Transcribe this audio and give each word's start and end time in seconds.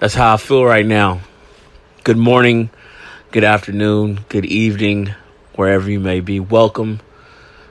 That's 0.00 0.14
how 0.14 0.32
I 0.32 0.38
feel 0.38 0.64
right 0.64 0.86
now. 0.86 1.20
Good 2.04 2.16
morning, 2.16 2.70
good 3.32 3.44
afternoon, 3.44 4.20
good 4.30 4.46
evening, 4.46 5.14
wherever 5.56 5.90
you 5.90 6.00
may 6.00 6.20
be. 6.20 6.40
Welcome 6.40 7.00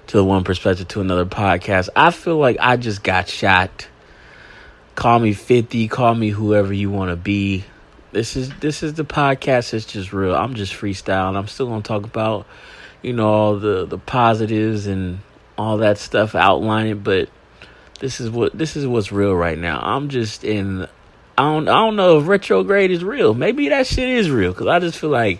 to 0.05 0.17
the 0.17 0.23
One 0.23 0.43
Perspective 0.43 0.87
to 0.89 1.01
Another 1.01 1.25
podcast. 1.25 1.89
I 1.95 2.11
feel 2.11 2.37
like 2.37 2.57
I 2.59 2.77
just 2.77 3.01
got 3.01 3.29
shot. 3.29 3.87
Call 4.93 5.17
me 5.17 5.33
50, 5.33 5.87
call 5.87 6.13
me 6.13 6.29
whoever 6.29 6.71
you 6.71 6.91
want 6.91 7.09
to 7.09 7.15
be. 7.15 7.65
This 8.11 8.35
is 8.35 8.51
this 8.59 8.83
is 8.83 8.93
the 8.93 9.05
podcast 9.05 9.73
It's 9.73 9.85
just 9.85 10.13
real. 10.13 10.35
I'm 10.35 10.53
just 10.53 10.73
freestyling. 10.73 11.35
I'm 11.35 11.47
still 11.47 11.65
going 11.65 11.81
to 11.81 11.87
talk 11.87 12.03
about 12.03 12.45
you 13.01 13.11
know 13.11 13.27
all 13.27 13.55
the 13.57 13.87
the 13.87 13.97
positives 13.97 14.85
and 14.85 15.21
all 15.57 15.77
that 15.77 15.97
stuff 15.97 16.35
outlining, 16.35 16.99
but 16.99 17.27
this 17.99 18.19
is 18.19 18.29
what 18.29 18.55
this 18.55 18.75
is 18.75 18.85
what's 18.85 19.11
real 19.11 19.33
right 19.33 19.57
now. 19.57 19.79
I'm 19.81 20.09
just 20.09 20.43
in 20.43 20.87
I 21.39 21.43
don't 21.43 21.69
I 21.69 21.85
don't 21.85 21.95
know 21.95 22.19
if 22.19 22.27
retrograde 22.27 22.91
is 22.91 23.01
real. 23.01 23.33
Maybe 23.33 23.69
that 23.69 23.87
shit 23.87 24.09
is 24.09 24.29
real 24.29 24.51
because 24.51 24.67
I 24.67 24.79
just 24.79 24.99
feel 24.99 25.09
like 25.09 25.39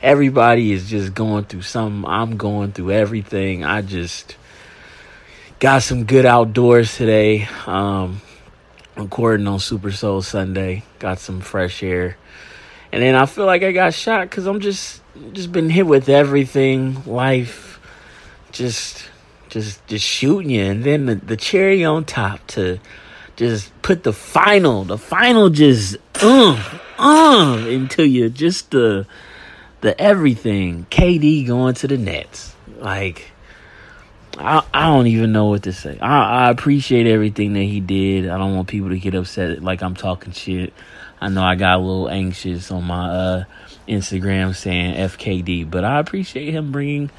everybody 0.00 0.70
is 0.70 0.88
just 0.88 1.12
going 1.12 1.42
through 1.42 1.62
something. 1.62 2.08
I'm 2.08 2.36
going 2.36 2.70
through 2.70 2.92
everything. 2.92 3.64
I 3.64 3.82
just 3.82 4.36
got 5.58 5.82
some 5.82 6.04
good 6.04 6.24
outdoors 6.24 6.96
today. 6.96 7.48
Um, 7.66 8.20
recording 8.94 9.48
on 9.48 9.58
Super 9.58 9.90
Soul 9.90 10.22
Sunday. 10.22 10.84
Got 11.00 11.18
some 11.18 11.40
fresh 11.40 11.82
air, 11.82 12.16
and 12.92 13.02
then 13.02 13.16
I 13.16 13.26
feel 13.26 13.46
like 13.46 13.64
I 13.64 13.72
got 13.72 13.92
shot 13.92 14.30
because 14.30 14.46
I'm 14.46 14.60
just 14.60 15.02
just 15.32 15.50
been 15.50 15.68
hit 15.68 15.84
with 15.84 16.08
everything. 16.08 17.02
Life, 17.06 17.80
just 18.52 19.10
just 19.48 19.84
just 19.88 20.06
shooting 20.06 20.50
you, 20.50 20.62
and 20.62 20.84
then 20.84 21.06
the, 21.06 21.16
the 21.16 21.36
cherry 21.36 21.84
on 21.84 22.04
top 22.04 22.46
to 22.54 22.78
just 23.40 23.72
put 23.80 24.02
the 24.02 24.12
final, 24.12 24.84
the 24.84 24.98
final 24.98 25.48
just 25.48 25.96
uh, 26.22 26.62
uh, 26.98 27.64
into 27.66 28.06
you, 28.06 28.28
just 28.28 28.70
the 28.70 29.06
the 29.80 29.98
everything. 29.98 30.84
KD 30.90 31.46
going 31.46 31.72
to 31.76 31.88
the 31.88 31.96
Nets, 31.96 32.54
like 32.76 33.30
I 34.36 34.62
I 34.74 34.88
don't 34.88 35.06
even 35.06 35.32
know 35.32 35.46
what 35.46 35.62
to 35.62 35.72
say. 35.72 35.98
I 36.00 36.48
I 36.48 36.50
appreciate 36.50 37.06
everything 37.06 37.54
that 37.54 37.62
he 37.62 37.80
did. 37.80 38.28
I 38.28 38.36
don't 38.36 38.54
want 38.54 38.68
people 38.68 38.90
to 38.90 38.98
get 38.98 39.14
upset 39.14 39.62
like 39.62 39.82
I'm 39.82 39.96
talking 39.96 40.32
shit. 40.32 40.74
I 41.18 41.30
know 41.30 41.42
I 41.42 41.54
got 41.54 41.78
a 41.78 41.82
little 41.82 42.10
anxious 42.10 42.70
on 42.70 42.84
my 42.84 43.08
uh, 43.08 43.44
Instagram 43.88 44.54
saying 44.54 44.96
FKD, 44.96 45.70
but 45.70 45.82
I 45.82 45.98
appreciate 45.98 46.52
him 46.52 46.72
bringing 46.72 47.10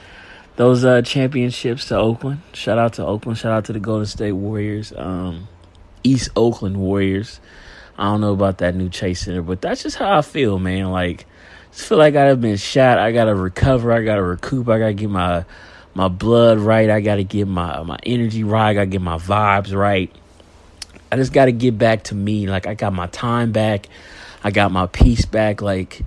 those 0.56 0.86
uh, 0.86 1.02
championships 1.02 1.88
to 1.88 1.98
Oakland. 1.98 2.42
Shout 2.54 2.78
out 2.78 2.94
to 2.94 3.06
Oakland. 3.08 3.40
Shout 3.40 3.54
out 3.54 3.66
to 3.66 3.74
the 3.74 3.80
Golden 3.80 4.06
State 4.06 4.34
Warriors. 4.34 4.94
Um, 4.96 5.48
East 6.04 6.30
Oakland 6.36 6.78
Warriors. 6.78 7.40
I 7.98 8.06
don't 8.06 8.22
know 8.22 8.34
about 8.34 8.60
that 8.60 8.76
new 8.76 8.90
Chase 8.90 9.22
Center, 9.22 9.42
but 9.42 9.62
that's 9.62 9.84
just 9.84 9.98
how 9.98 10.18
I 10.18 10.22
feel, 10.22 10.58
man. 10.58 10.92
Like, 10.92 11.26
I 11.72 11.76
feel 11.76 11.98
like 11.98 12.16
I've 12.16 12.42
been 12.42 12.58
shot. 12.58 12.98
I 12.98 13.12
gotta 13.12 13.36
recover. 13.36 13.92
I 13.92 14.04
gotta 14.04 14.24
recoup. 14.24 14.68
I 14.70 14.80
gotta 14.80 14.94
get 14.94 15.10
my 15.10 15.46
my 15.94 16.08
blood 16.08 16.58
right. 16.58 16.90
I 16.90 17.02
gotta 17.02 17.24
get 17.24 17.48
my 17.48 17.84
my 17.84 18.00
energy 18.04 18.44
right. 18.44 18.70
I 18.70 18.74
gotta 18.74 18.88
get 18.88 19.02
my 19.02 19.18
vibes 19.18 19.76
right. 19.76 20.14
I 21.12 21.16
just 21.18 21.34
gotta 21.34 21.52
get 21.52 21.78
back 21.78 22.04
to 22.06 22.16
me. 22.16 22.48
Like 22.48 22.68
I 22.68 22.74
got 22.74 22.94
my 22.94 23.08
time 23.08 23.52
back. 23.52 23.88
I 24.44 24.52
got 24.52 24.72
my 24.72 24.88
peace 24.88 25.26
back. 25.26 25.62
Like 25.62 26.02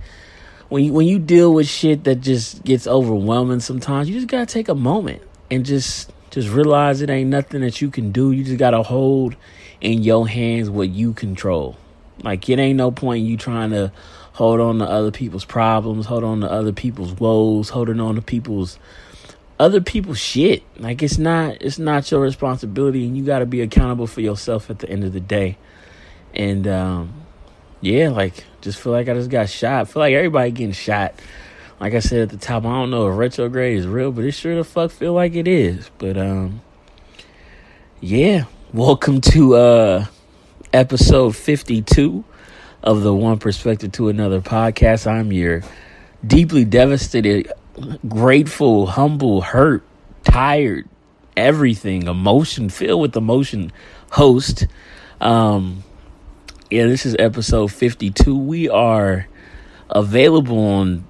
when 0.69 0.83
you, 0.83 0.93
when 0.93 1.07
you 1.07 1.19
deal 1.19 1.53
with 1.53 1.67
shit 1.67 2.03
that 2.05 2.15
just 2.17 2.63
gets 2.63 2.87
overwhelming, 2.87 3.59
sometimes 3.59 4.09
you 4.09 4.15
just 4.15 4.27
gotta 4.27 4.45
take 4.45 4.67
a 4.67 4.75
moment 4.75 5.21
and 5.49 5.65
just 5.65 6.11
just 6.35 6.49
realize 6.49 7.01
it 7.01 7.09
ain't 7.09 7.29
nothing 7.29 7.61
that 7.61 7.79
you 7.79 7.89
can 7.89 8.11
do. 8.11 8.33
You 8.33 8.43
just 8.43 8.57
gotta 8.57 8.83
hold 8.83 9.37
in 9.79 10.03
your 10.03 10.27
hands 10.27 10.69
what 10.69 10.89
you 10.89 11.13
control. 11.13 11.77
Like 12.23 12.49
it 12.49 12.59
ain't 12.59 12.75
no 12.75 12.91
point 12.91 13.23
you 13.23 13.37
trying 13.37 13.69
to 13.69 13.93
hold 14.33 14.59
on 14.59 14.79
to 14.79 14.85
other 14.85 15.11
people's 15.11 15.45
problems, 15.45 16.05
hold 16.05 16.25
on 16.25 16.41
to 16.41 16.51
other 16.51 16.73
people's 16.73 17.13
woes, 17.13 17.69
holding 17.69 18.01
on 18.01 18.15
to 18.15 18.21
people's 18.21 18.77
other 19.57 19.79
people's 19.79 20.19
shit. 20.19 20.61
Like 20.77 21.01
it's 21.01 21.17
not 21.17 21.61
it's 21.61 21.79
not 21.79 22.11
your 22.11 22.19
responsibility 22.19 23.05
and 23.05 23.15
you 23.15 23.23
got 23.23 23.39
to 23.39 23.45
be 23.45 23.61
accountable 23.61 24.05
for 24.05 24.19
yourself 24.19 24.69
at 24.69 24.79
the 24.79 24.89
end 24.89 25.05
of 25.05 25.13
the 25.13 25.21
day. 25.21 25.57
And 26.33 26.67
um 26.67 27.13
yeah, 27.79 28.09
like 28.09 28.43
just 28.59 28.81
feel 28.81 28.91
like 28.91 29.07
I 29.07 29.13
just 29.13 29.29
got 29.29 29.47
shot. 29.47 29.87
feel 29.87 30.01
like 30.01 30.13
everybody 30.13 30.51
getting 30.51 30.73
shot. 30.73 31.17
Like 31.79 31.93
I 31.93 31.99
said 31.99 32.21
at 32.21 32.29
the 32.29 32.37
top, 32.37 32.65
I 32.65 32.69
don't 32.69 32.91
know 32.91 33.09
if 33.09 33.17
retrograde 33.17 33.77
is 33.77 33.87
real, 33.87 34.11
but 34.11 34.25
it 34.25 34.31
sure 34.31 34.55
the 34.55 34.63
fuck 34.63 34.91
feel 34.91 35.13
like 35.13 35.35
it 35.35 35.47
is. 35.47 35.91
But 35.97 36.17
um 36.17 36.61
yeah, 38.01 38.45
Welcome 38.75 39.21
to 39.21 39.55
uh, 39.55 40.05
episode 40.73 41.33
52 41.33 42.25
of 42.83 43.03
the 43.03 43.15
One 43.15 43.39
Perspective 43.39 43.93
to 43.93 44.09
Another 44.09 44.41
podcast. 44.41 45.07
I'm 45.09 45.31
your 45.31 45.61
deeply 46.27 46.65
devastated, 46.65 47.53
grateful, 48.05 48.87
humble, 48.87 49.39
hurt, 49.39 49.81
tired, 50.25 50.89
everything, 51.37 52.07
emotion, 52.07 52.67
filled 52.67 52.99
with 52.99 53.15
emotion 53.15 53.71
host. 54.11 54.67
Um, 55.21 55.85
yeah, 56.69 56.87
this 56.87 57.05
is 57.05 57.15
episode 57.17 57.71
52. 57.71 58.37
We 58.37 58.67
are 58.67 59.25
available 59.89 60.59
on 60.59 61.07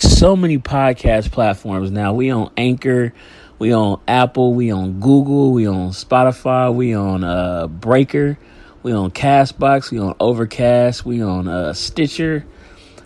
so 0.00 0.36
many 0.36 0.58
podcast 0.58 1.30
platforms 1.30 1.90
now. 1.90 2.14
We 2.14 2.30
on 2.30 2.50
Anchor, 2.56 3.12
we 3.58 3.74
on 3.74 4.00
Apple, 4.08 4.54
we 4.54 4.70
on 4.70 5.00
Google, 5.00 5.52
we 5.52 5.66
on 5.66 5.90
Spotify, 5.90 6.74
we 6.74 6.94
on 6.94 7.22
uh, 7.22 7.66
Breaker, 7.66 8.38
we 8.82 8.92
on 8.92 9.10
Castbox, 9.10 9.90
we 9.90 9.98
on 9.98 10.14
Overcast, 10.18 11.04
we 11.04 11.22
on 11.22 11.48
uh, 11.48 11.72
Stitcher. 11.74 12.46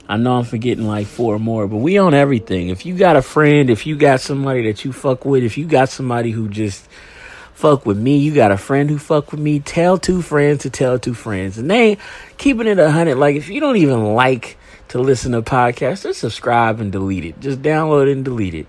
I 0.09 0.17
know 0.19 0.35
I'm 0.35 0.45
forgetting 0.45 0.87
like 0.87 1.07
four 1.07 1.39
more, 1.39 1.67
but 1.67 1.79
we 1.79 1.99
on 1.99 2.15
everything. 2.15 2.69
If 2.69 2.87
you 2.87 2.97
got 2.97 3.17
a 3.17 3.23
friend, 3.23 3.71
if 3.71 3.87
you 3.87 3.97
got 3.97 4.21
somebody 4.21 4.71
that 4.71 4.85
you 4.85 4.93
fuck 4.93 5.25
with, 5.25 5.43
if 5.43 5.59
you 5.59 5.67
got 5.67 5.89
somebody 5.89 6.31
who 6.31 6.49
just 6.49 6.87
fuck 7.55 7.87
with 7.87 7.99
me, 7.99 8.19
you 8.19 8.35
got 8.35 8.53
a 8.53 8.59
friend 8.59 8.91
who 8.91 8.99
fuck 8.99 9.33
with 9.33 9.41
me, 9.41 9.61
tell 9.61 9.97
two 9.97 10.21
friends 10.21 10.63
to 10.63 10.71
tell 10.71 10.99
two 10.99 11.15
friends. 11.15 11.57
And 11.57 11.71
they 11.71 11.99
keeping 12.37 12.67
it 12.67 12.79
a 12.79 12.91
hundred. 12.91 13.17
Like 13.17 13.37
if 13.37 13.49
you 13.49 13.61
don't 13.61 13.77
even 13.77 14.15
like 14.15 14.59
to 14.89 14.99
listen 14.99 15.33
to 15.33 15.43
podcasts, 15.43 16.03
just 16.03 16.21
subscribe 16.21 16.81
and 16.81 16.93
delete 16.93 17.25
it. 17.25 17.41
Just 17.41 17.63
download 17.63 18.11
and 18.11 18.25
delete 18.25 18.55
it. 18.55 18.67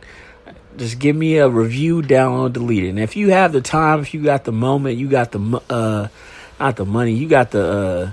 Just 0.78 1.00
give 1.00 1.16
me 1.16 1.38
a 1.38 1.48
review, 1.48 2.02
download, 2.02 2.54
delete 2.54 2.84
it. 2.84 2.90
And 2.90 3.00
if 3.00 3.16
you 3.16 3.30
have 3.30 3.54
the 3.54 3.62
time, 3.62 4.02
if 4.02 4.14
you 4.14 4.24
got 4.24 4.44
the 4.44 4.52
moment, 4.52 4.98
you 4.98 5.08
got 5.08 5.32
the 5.32 5.62
uh, 5.70 6.08
not 6.60 6.76
the 6.76 6.86
money, 6.86 7.14
you 7.14 7.30
got 7.30 7.52
the 7.52 7.64
uh, 7.66 8.12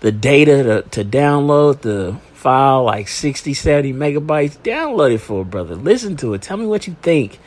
the 0.00 0.12
data 0.12 0.62
to, 0.62 0.82
to 0.90 1.04
download 1.04 1.80
the 1.80 2.16
file, 2.34 2.84
like 2.84 3.08
60, 3.08 3.54
70 3.54 3.94
megabytes, 3.94 4.58
download 4.58 5.14
it 5.14 5.18
for 5.18 5.40
a 5.40 5.44
brother. 5.44 5.74
Listen 5.74 6.16
to 6.18 6.34
it. 6.34 6.42
Tell 6.42 6.58
me 6.58 6.66
what 6.66 6.86
you 6.86 6.94
think. 7.00 7.38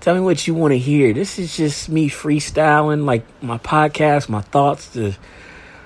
Tell 0.00 0.14
me 0.14 0.20
what 0.20 0.46
you 0.46 0.54
want 0.54 0.72
to 0.72 0.78
hear. 0.78 1.14
This 1.14 1.38
is 1.38 1.56
just 1.56 1.88
me 1.88 2.10
freestyling, 2.10 3.06
like 3.06 3.24
my 3.42 3.56
podcast, 3.56 4.28
my 4.28 4.42
thoughts, 4.42 4.88
the 4.88 5.16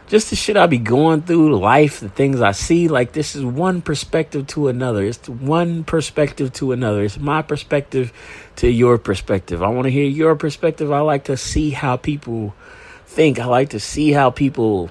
just 0.07 0.31
the 0.31 0.37
shit 0.37 0.57
I 0.57 0.67
be 0.67 0.79
going 0.79 1.23
through, 1.23 1.59
life, 1.59 2.01
the 2.01 2.09
things 2.09 2.41
I 2.41 2.53
see. 2.53 2.89
Like 2.89 3.13
this 3.13 3.35
is 3.35 3.45
one 3.45 3.83
perspective 3.83 4.47
to 4.49 4.69
another. 4.69 5.05
It's 5.05 5.29
one 5.29 5.85
perspective 5.85 6.53
to 6.55 6.73
another. 6.73 7.03
It's 7.03 7.19
my 7.19 7.43
perspective 7.43 8.13
to 8.57 8.71
your 8.71 8.99
perspective. 8.99 9.63
I 9.63 9.69
want 9.69 9.87
to 9.87 9.91
hear 9.91 10.07
your 10.07 10.37
perspective. 10.37 10.93
I 10.93 11.01
like 11.01 11.25
to 11.25 11.37
see 11.37 11.71
how 11.71 11.97
people 11.97 12.55
think. 13.07 13.39
I 13.39 13.47
like 13.47 13.71
to 13.71 13.81
see 13.81 14.13
how 14.13 14.31
people 14.31 14.91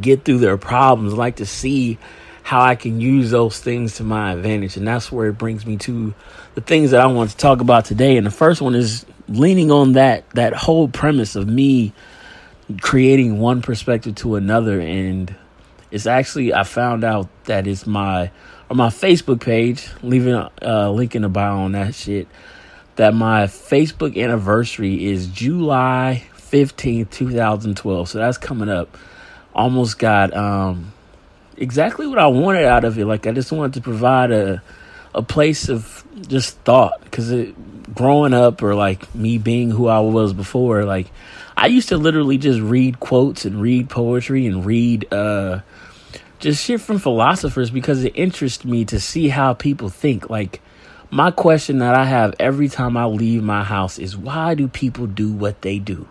get 0.00 0.24
through 0.24 0.38
their 0.38 0.56
problems. 0.56 1.14
I 1.14 1.16
like 1.16 1.36
to 1.36 1.46
see 1.46 1.98
how 2.42 2.60
I 2.60 2.74
can 2.74 3.00
use 3.00 3.30
those 3.30 3.58
things 3.60 3.96
to 3.96 4.04
my 4.04 4.32
advantage. 4.32 4.76
And 4.76 4.86
that's 4.86 5.10
where 5.10 5.28
it 5.28 5.38
brings 5.38 5.66
me 5.66 5.76
to 5.78 6.14
the 6.54 6.60
things 6.60 6.92
that 6.92 7.00
I 7.00 7.06
want 7.06 7.30
to 7.30 7.36
talk 7.36 7.60
about 7.60 7.84
today. 7.84 8.16
And 8.16 8.26
the 8.26 8.30
first 8.30 8.60
one 8.60 8.74
is 8.74 9.04
leaning 9.28 9.70
on 9.70 9.92
that 9.92 10.28
that 10.30 10.52
whole 10.52 10.88
premise 10.88 11.36
of 11.36 11.46
me 11.46 11.92
creating 12.80 13.38
one 13.38 13.62
perspective 13.62 14.14
to 14.16 14.36
another 14.36 14.80
and 14.80 15.34
it's 15.90 16.06
actually 16.06 16.54
I 16.54 16.62
found 16.62 17.04
out 17.04 17.28
that 17.44 17.66
it's 17.66 17.86
my 17.86 18.30
on 18.70 18.76
my 18.76 18.88
Facebook 18.88 19.40
page, 19.40 19.88
leaving 20.02 20.34
a 20.34 20.50
uh, 20.62 20.90
link 20.90 21.16
in 21.16 21.22
the 21.22 21.28
bio 21.28 21.58
on 21.58 21.72
that 21.72 21.94
shit. 21.94 22.28
That 22.96 23.14
my 23.14 23.44
Facebook 23.44 24.22
anniversary 24.22 25.06
is 25.06 25.26
July 25.26 26.24
fifteenth, 26.34 27.10
two 27.10 27.30
thousand 27.30 27.76
twelve. 27.76 28.08
So 28.08 28.18
that's 28.18 28.38
coming 28.38 28.68
up. 28.68 28.96
Almost 29.54 29.98
got 29.98 30.36
um 30.36 30.92
exactly 31.56 32.06
what 32.06 32.18
I 32.18 32.28
wanted 32.28 32.64
out 32.64 32.84
of 32.84 32.98
it. 32.98 33.06
Like 33.06 33.26
I 33.26 33.32
just 33.32 33.50
wanted 33.50 33.74
to 33.74 33.80
provide 33.80 34.30
a 34.30 34.62
a 35.14 35.22
place 35.22 35.68
of 35.68 36.04
just 36.28 36.56
thought 36.58 37.02
because 37.02 37.32
it 37.32 37.54
growing 37.94 38.34
up 38.34 38.62
or 38.62 38.74
like 38.76 39.12
me 39.14 39.38
being 39.38 39.70
who 39.70 39.88
I 39.88 39.98
was 40.00 40.32
before, 40.32 40.84
like 40.84 41.10
I 41.60 41.66
used 41.66 41.90
to 41.90 41.98
literally 41.98 42.38
just 42.38 42.58
read 42.58 43.00
quotes 43.00 43.44
and 43.44 43.60
read 43.60 43.90
poetry 43.90 44.46
and 44.46 44.64
read 44.64 45.12
uh, 45.12 45.60
just 46.38 46.64
shit 46.64 46.80
from 46.80 46.98
philosophers 46.98 47.70
because 47.70 48.02
it 48.02 48.12
interests 48.16 48.64
me 48.64 48.86
to 48.86 48.98
see 48.98 49.28
how 49.28 49.52
people 49.52 49.90
think. 49.90 50.30
Like 50.30 50.62
my 51.10 51.30
question 51.30 51.80
that 51.80 51.94
I 51.94 52.06
have 52.06 52.34
every 52.40 52.70
time 52.70 52.96
I 52.96 53.04
leave 53.04 53.42
my 53.42 53.62
house 53.62 53.98
is 53.98 54.16
why 54.16 54.54
do 54.54 54.68
people 54.68 55.06
do 55.06 55.30
what 55.30 55.60
they 55.60 55.78
do? 55.78 56.08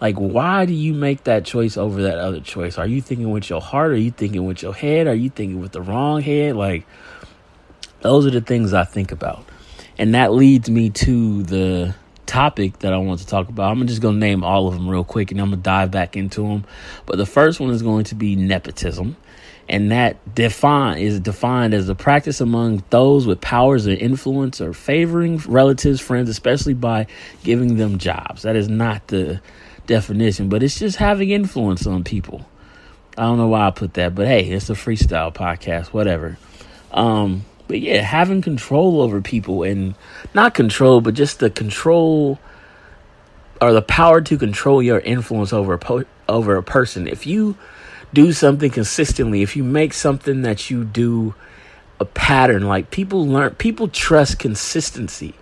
Like, 0.00 0.16
why 0.16 0.66
do 0.66 0.72
you 0.72 0.94
make 0.94 1.22
that 1.24 1.44
choice 1.44 1.76
over 1.76 2.02
that 2.02 2.18
other 2.18 2.40
choice? 2.40 2.76
Are 2.76 2.86
you 2.88 3.00
thinking 3.00 3.30
with 3.30 3.48
your 3.48 3.60
heart? 3.60 3.92
Are 3.92 3.96
you 3.96 4.10
thinking 4.10 4.44
with 4.44 4.62
your 4.62 4.74
head? 4.74 5.06
Are 5.06 5.14
you 5.14 5.30
thinking 5.30 5.60
with 5.60 5.70
the 5.70 5.80
wrong 5.80 6.22
head? 6.22 6.56
Like, 6.56 6.88
those 8.00 8.26
are 8.26 8.30
the 8.30 8.40
things 8.40 8.74
I 8.74 8.82
think 8.82 9.12
about. 9.12 9.44
And 9.96 10.16
that 10.16 10.32
leads 10.32 10.68
me 10.68 10.90
to 10.90 11.44
the 11.44 11.94
topic 12.26 12.78
that 12.80 12.92
I 12.92 12.98
want 12.98 13.20
to 13.20 13.26
talk 13.26 13.48
about. 13.48 13.72
I'm 13.72 13.86
just 13.86 14.02
going 14.02 14.14
to 14.14 14.20
name 14.20 14.44
all 14.44 14.68
of 14.68 14.74
them 14.74 14.88
real 14.88 15.04
quick 15.04 15.30
and 15.30 15.40
I'm 15.40 15.50
going 15.50 15.60
to 15.60 15.62
dive 15.62 15.90
back 15.90 16.16
into 16.16 16.42
them. 16.42 16.64
But 17.06 17.16
the 17.16 17.26
first 17.26 17.60
one 17.60 17.70
is 17.70 17.82
going 17.82 18.04
to 18.04 18.14
be 18.14 18.36
nepotism. 18.36 19.16
And 19.68 19.92
that 19.92 20.34
define 20.34 20.98
is 20.98 21.20
defined 21.20 21.72
as 21.72 21.86
the 21.86 21.94
practice 21.94 22.40
among 22.40 22.82
those 22.90 23.26
with 23.26 23.40
powers 23.40 23.86
or 23.86 23.92
influence 23.92 24.60
or 24.60 24.72
favoring 24.72 25.38
relatives, 25.38 26.00
friends, 26.00 26.28
especially 26.28 26.74
by 26.74 27.06
giving 27.44 27.76
them 27.76 27.98
jobs. 27.98 28.42
That 28.42 28.56
is 28.56 28.68
not 28.68 29.06
the 29.08 29.40
definition, 29.86 30.48
but 30.48 30.62
it's 30.62 30.78
just 30.78 30.96
having 30.96 31.30
influence 31.30 31.86
on 31.86 32.04
people. 32.04 32.46
I 33.16 33.22
don't 33.22 33.38
know 33.38 33.48
why 33.48 33.66
I 33.66 33.70
put 33.70 33.94
that, 33.94 34.14
but 34.14 34.26
hey, 34.26 34.44
it's 34.50 34.70
a 34.70 34.74
freestyle 34.74 35.32
podcast, 35.32 35.88
whatever. 35.88 36.38
Um, 36.90 37.44
but 37.72 37.80
yeah, 37.80 38.02
having 38.02 38.42
control 38.42 39.00
over 39.00 39.22
people 39.22 39.62
and 39.62 39.94
not 40.34 40.52
control, 40.52 41.00
but 41.00 41.14
just 41.14 41.38
the 41.38 41.48
control 41.48 42.38
or 43.62 43.72
the 43.72 43.80
power 43.80 44.20
to 44.20 44.36
control 44.36 44.82
your 44.82 45.00
influence 45.00 45.54
over 45.54 45.72
a 45.72 45.78
po- 45.78 46.04
over 46.28 46.56
a 46.56 46.62
person. 46.62 47.08
If 47.08 47.26
you 47.26 47.56
do 48.12 48.34
something 48.34 48.70
consistently, 48.70 49.40
if 49.40 49.56
you 49.56 49.64
make 49.64 49.94
something 49.94 50.42
that 50.42 50.68
you 50.68 50.84
do 50.84 51.34
a 51.98 52.04
pattern, 52.04 52.68
like 52.68 52.90
people 52.90 53.26
learn, 53.26 53.54
people 53.54 53.88
trust 53.88 54.38
consistency, 54.38 55.32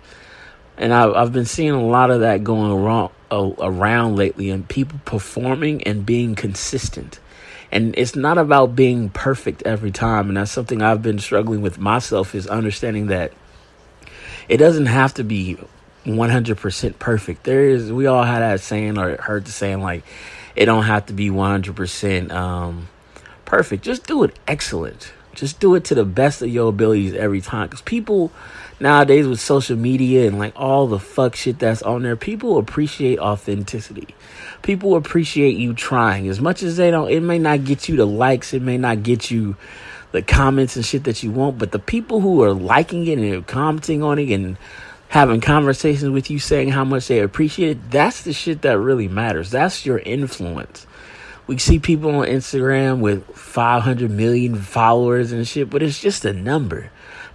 and 0.77 0.93
I've, 0.93 1.13
I've 1.13 1.33
been 1.33 1.43
seeing 1.43 1.71
a 1.71 1.85
lot 1.85 2.11
of 2.11 2.21
that 2.21 2.45
going 2.45 2.71
around 2.71 3.11
around 3.29 4.15
lately, 4.15 4.49
and 4.51 4.65
people 4.69 5.01
performing 5.03 5.83
and 5.83 6.05
being 6.05 6.35
consistent. 6.35 7.19
And 7.71 7.95
it's 7.97 8.15
not 8.15 8.37
about 8.37 8.75
being 8.75 9.09
perfect 9.09 9.63
every 9.63 9.91
time. 9.91 10.27
And 10.27 10.37
that's 10.37 10.51
something 10.51 10.81
I've 10.81 11.01
been 11.01 11.19
struggling 11.19 11.61
with 11.61 11.79
myself 11.79 12.35
is 12.35 12.47
understanding 12.47 13.07
that 13.07 13.31
it 14.49 14.57
doesn't 14.57 14.87
have 14.87 15.13
to 15.15 15.23
be 15.23 15.57
100% 16.05 16.99
perfect. 16.99 17.43
There 17.43 17.69
is, 17.69 17.91
we 17.91 18.07
all 18.07 18.23
had 18.23 18.39
that 18.39 18.59
saying 18.59 18.97
or 18.97 19.21
heard 19.21 19.45
the 19.45 19.51
saying 19.51 19.81
like, 19.81 20.03
it 20.55 20.65
don't 20.65 20.83
have 20.83 21.05
to 21.05 21.13
be 21.13 21.29
100% 21.29 22.31
um, 22.31 22.89
perfect. 23.45 23.83
Just 23.83 24.05
do 24.05 24.23
it 24.23 24.37
excellent. 24.47 25.13
Just 25.33 25.59
do 25.59 25.75
it 25.75 25.85
to 25.85 25.95
the 25.95 26.05
best 26.05 26.41
of 26.41 26.49
your 26.49 26.69
abilities 26.69 27.13
every 27.13 27.41
time. 27.41 27.67
Because 27.67 27.81
people 27.81 28.31
nowadays 28.79 29.27
with 29.27 29.39
social 29.39 29.77
media 29.77 30.27
and 30.27 30.39
like 30.39 30.53
all 30.55 30.87
the 30.87 30.99
fuck 30.99 31.35
shit 31.35 31.59
that's 31.59 31.81
on 31.81 32.03
there, 32.03 32.15
people 32.15 32.57
appreciate 32.57 33.19
authenticity. 33.19 34.07
People 34.61 34.95
appreciate 34.95 35.55
you 35.55 35.73
trying 35.73 36.27
as 36.27 36.41
much 36.41 36.63
as 36.63 36.77
they 36.77 36.91
don't. 36.91 37.09
It 37.09 37.21
may 37.21 37.39
not 37.39 37.63
get 37.63 37.87
you 37.87 37.95
the 37.95 38.05
likes, 38.05 38.53
it 38.53 38.61
may 38.61 38.77
not 38.77 39.03
get 39.03 39.31
you 39.31 39.55
the 40.11 40.21
comments 40.21 40.75
and 40.75 40.85
shit 40.85 41.05
that 41.05 41.23
you 41.23 41.31
want, 41.31 41.57
but 41.57 41.71
the 41.71 41.79
people 41.79 42.19
who 42.19 42.43
are 42.43 42.53
liking 42.53 43.07
it 43.07 43.17
and 43.17 43.47
commenting 43.47 44.03
on 44.03 44.19
it 44.19 44.29
and 44.29 44.57
having 45.07 45.41
conversations 45.41 46.09
with 46.09 46.29
you 46.29 46.39
saying 46.39 46.69
how 46.69 46.83
much 46.83 47.07
they 47.07 47.19
appreciate 47.19 47.71
it, 47.71 47.91
that's 47.91 48.23
the 48.23 48.33
shit 48.33 48.61
that 48.61 48.77
really 48.77 49.07
matters. 49.07 49.51
That's 49.51 49.85
your 49.85 49.99
influence. 49.99 50.85
We 51.47 51.57
see 51.57 51.79
people 51.79 52.15
on 52.15 52.27
Instagram 52.27 52.99
with 52.99 53.25
500 53.35 54.09
million 54.09 54.55
followers 54.55 55.31
and 55.31 55.47
shit, 55.47 55.69
but 55.69 55.83
it's 55.83 55.99
just 55.99 56.23
a 56.23 56.33
number. 56.33 56.91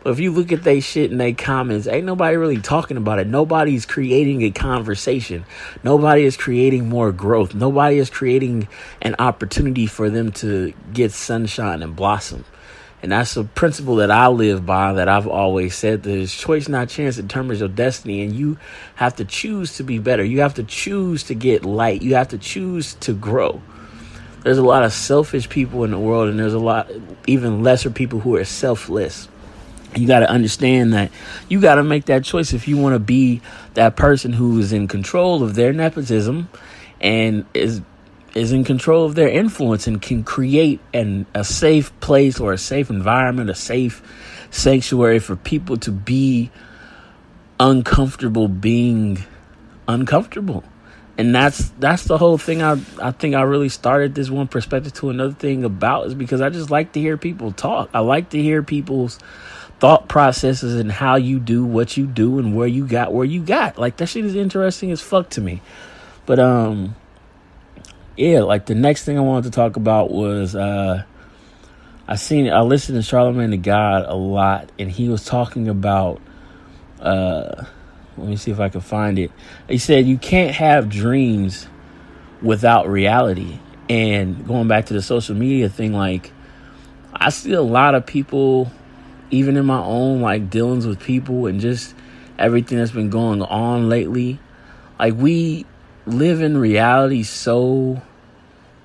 But 0.06 0.12
if 0.12 0.20
you 0.20 0.30
look 0.30 0.52
at 0.52 0.62
they 0.62 0.78
shit 0.78 1.10
and 1.10 1.18
they 1.18 1.32
comments, 1.32 1.88
ain't 1.88 2.06
nobody 2.06 2.36
really 2.36 2.60
talking 2.60 2.96
about 2.96 3.18
it. 3.18 3.26
Nobody's 3.26 3.84
creating 3.84 4.42
a 4.42 4.52
conversation. 4.52 5.44
Nobody 5.82 6.22
is 6.22 6.36
creating 6.36 6.88
more 6.88 7.10
growth. 7.10 7.56
Nobody 7.56 7.98
is 7.98 8.08
creating 8.08 8.68
an 9.02 9.16
opportunity 9.18 9.86
for 9.86 10.08
them 10.08 10.30
to 10.32 10.72
get 10.92 11.10
sunshine 11.10 11.82
and 11.82 11.96
blossom. 11.96 12.44
And 13.02 13.10
that's 13.10 13.36
a 13.36 13.42
principle 13.42 13.96
that 13.96 14.12
I 14.12 14.28
live 14.28 14.64
by 14.64 14.92
that 14.92 15.08
I've 15.08 15.26
always 15.26 15.74
said 15.74 16.04
that 16.04 16.12
is 16.12 16.34
choice, 16.34 16.68
not 16.68 16.88
chance, 16.88 17.16
determines 17.16 17.58
your 17.58 17.68
destiny. 17.68 18.22
And 18.22 18.32
you 18.32 18.58
have 18.94 19.16
to 19.16 19.24
choose 19.24 19.76
to 19.78 19.82
be 19.82 19.98
better. 19.98 20.24
You 20.24 20.40
have 20.40 20.54
to 20.54 20.62
choose 20.62 21.24
to 21.24 21.34
get 21.34 21.64
light. 21.64 22.02
You 22.02 22.14
have 22.14 22.28
to 22.28 22.38
choose 22.38 22.94
to 23.00 23.12
grow. 23.12 23.60
There's 24.46 24.58
a 24.58 24.62
lot 24.62 24.84
of 24.84 24.92
selfish 24.92 25.48
people 25.48 25.82
in 25.82 25.90
the 25.90 25.98
world, 25.98 26.28
and 26.28 26.38
there's 26.38 26.54
a 26.54 26.58
lot, 26.60 26.88
even 27.26 27.64
lesser 27.64 27.90
people 27.90 28.20
who 28.20 28.36
are 28.36 28.44
selfless 28.44 29.26
you 29.96 30.06
got 30.06 30.20
to 30.20 30.30
understand 30.30 30.92
that 30.92 31.10
you 31.48 31.60
got 31.60 31.76
to 31.76 31.82
make 31.82 32.06
that 32.06 32.24
choice 32.24 32.52
if 32.52 32.68
you 32.68 32.76
want 32.76 32.94
to 32.94 32.98
be 32.98 33.40
that 33.74 33.96
person 33.96 34.32
who 34.32 34.58
is 34.58 34.72
in 34.72 34.88
control 34.88 35.42
of 35.42 35.54
their 35.54 35.72
nepotism 35.72 36.48
and 37.00 37.46
is 37.54 37.80
is 38.34 38.52
in 38.52 38.64
control 38.64 39.06
of 39.06 39.14
their 39.14 39.28
influence 39.28 39.86
and 39.86 40.02
can 40.02 40.22
create 40.22 40.80
an 40.92 41.24
a 41.34 41.42
safe 41.42 41.98
place 42.00 42.38
or 42.38 42.52
a 42.52 42.58
safe 42.58 42.90
environment, 42.90 43.48
a 43.48 43.54
safe 43.54 44.02
sanctuary 44.50 45.18
for 45.18 45.36
people 45.36 45.78
to 45.78 45.90
be 45.90 46.50
uncomfortable 47.58 48.48
being 48.48 49.24
uncomfortable. 49.88 50.62
And 51.18 51.34
that's 51.34 51.70
that's 51.78 52.04
the 52.04 52.18
whole 52.18 52.36
thing 52.36 52.62
I 52.62 52.78
I 53.00 53.10
think 53.10 53.34
I 53.34 53.42
really 53.42 53.70
started 53.70 54.14
this 54.14 54.28
one 54.28 54.48
perspective 54.48 54.92
to 54.94 55.08
another 55.08 55.32
thing 55.32 55.64
about 55.64 56.06
is 56.08 56.14
because 56.14 56.42
I 56.42 56.50
just 56.50 56.70
like 56.70 56.92
to 56.92 57.00
hear 57.00 57.16
people 57.16 57.52
talk. 57.52 57.88
I 57.94 58.00
like 58.00 58.30
to 58.30 58.42
hear 58.42 58.62
people's 58.62 59.18
thought 59.78 60.08
processes 60.08 60.74
and 60.74 60.90
how 60.90 61.16
you 61.16 61.38
do 61.38 61.64
what 61.64 61.96
you 61.96 62.06
do 62.06 62.38
and 62.38 62.54
where 62.54 62.66
you 62.66 62.86
got 62.86 63.14
where 63.14 63.24
you 63.24 63.42
got. 63.42 63.78
Like 63.78 63.96
that 63.96 64.08
shit 64.08 64.26
is 64.26 64.34
interesting 64.34 64.90
as 64.90 65.00
fuck 65.00 65.30
to 65.30 65.40
me. 65.40 65.62
But 66.26 66.38
um 66.38 66.94
yeah, 68.16 68.40
like 68.40 68.66
the 68.66 68.74
next 68.74 69.04
thing 69.04 69.16
I 69.16 69.22
wanted 69.22 69.44
to 69.44 69.56
talk 69.56 69.76
about 69.76 70.10
was 70.10 70.54
uh 70.54 71.04
I 72.06 72.16
seen 72.16 72.52
I 72.52 72.60
listened 72.60 72.98
to 72.98 73.02
Charlemagne 73.02 73.50
the 73.50 73.56
God 73.56 74.04
a 74.06 74.14
lot 74.14 74.70
and 74.78 74.90
he 74.90 75.08
was 75.08 75.24
talking 75.24 75.68
about 75.68 76.20
uh 77.00 77.64
let 78.16 78.28
me 78.28 78.36
see 78.36 78.50
if 78.50 78.60
I 78.60 78.68
can 78.68 78.80
find 78.80 79.18
it. 79.18 79.30
He 79.68 79.78
said 79.78 80.06
you 80.06 80.18
can't 80.18 80.54
have 80.54 80.88
dreams 80.88 81.68
without 82.42 82.88
reality. 82.88 83.58
And 83.88 84.46
going 84.46 84.68
back 84.68 84.86
to 84.86 84.94
the 84.94 85.02
social 85.02 85.34
media 85.36 85.68
thing 85.68 85.92
like 85.92 86.32
I 87.12 87.30
see 87.30 87.52
a 87.52 87.62
lot 87.62 87.94
of 87.94 88.04
people 88.04 88.70
even 89.30 89.56
in 89.56 89.66
my 89.66 89.80
own 89.80 90.20
like 90.20 90.50
dealings 90.50 90.86
with 90.86 91.00
people 91.00 91.46
and 91.46 91.60
just 91.60 91.94
everything 92.38 92.78
that's 92.78 92.90
been 92.90 93.10
going 93.10 93.42
on 93.42 93.88
lately, 93.88 94.38
like 94.98 95.14
we 95.14 95.66
live 96.06 96.40
in 96.40 96.56
reality 96.56 97.22
so 97.22 98.02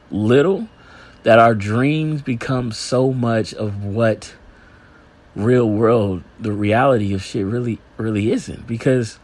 little 0.09 0.67
that 1.23 1.39
our 1.39 1.53
dreams 1.53 2.21
become 2.21 2.71
so 2.71 3.13
much 3.13 3.53
of 3.53 3.83
what 3.83 4.33
real 5.35 5.69
world 5.69 6.23
the 6.39 6.51
reality 6.51 7.13
of 7.13 7.21
shit 7.23 7.45
really 7.45 7.79
really 7.97 8.31
isn't. 8.31 8.67
Because 8.67 9.19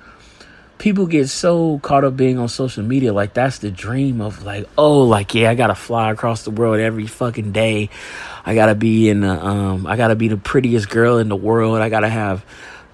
people 0.78 1.08
get 1.08 1.28
so 1.28 1.80
caught 1.80 2.04
up 2.04 2.16
being 2.16 2.38
on 2.38 2.48
social 2.48 2.84
media 2.84 3.12
like 3.12 3.34
that's 3.34 3.58
the 3.60 3.72
dream 3.72 4.22
of 4.22 4.44
like 4.44 4.70
oh 4.78 5.02
like 5.02 5.34
yeah 5.34 5.50
i 5.50 5.56
gotta 5.56 5.74
fly 5.74 6.12
across 6.12 6.44
the 6.44 6.52
world 6.52 6.80
every 6.80 7.08
fucking 7.08 7.52
day. 7.52 7.90
I 8.46 8.56
gotta 8.56 8.76
be 8.76 9.10
in 9.10 9.22
the 9.22 9.46
um 9.46 9.88
i 9.88 9.98
gotta 9.98 10.16
be 10.16 10.28
the 10.28 10.38
prettiest 10.38 10.90
girl 10.90 11.18
in 11.18 11.30
the 11.30 11.36
world. 11.36 11.80
I 11.80 11.90
gotta 11.90 12.10
have 12.10 12.46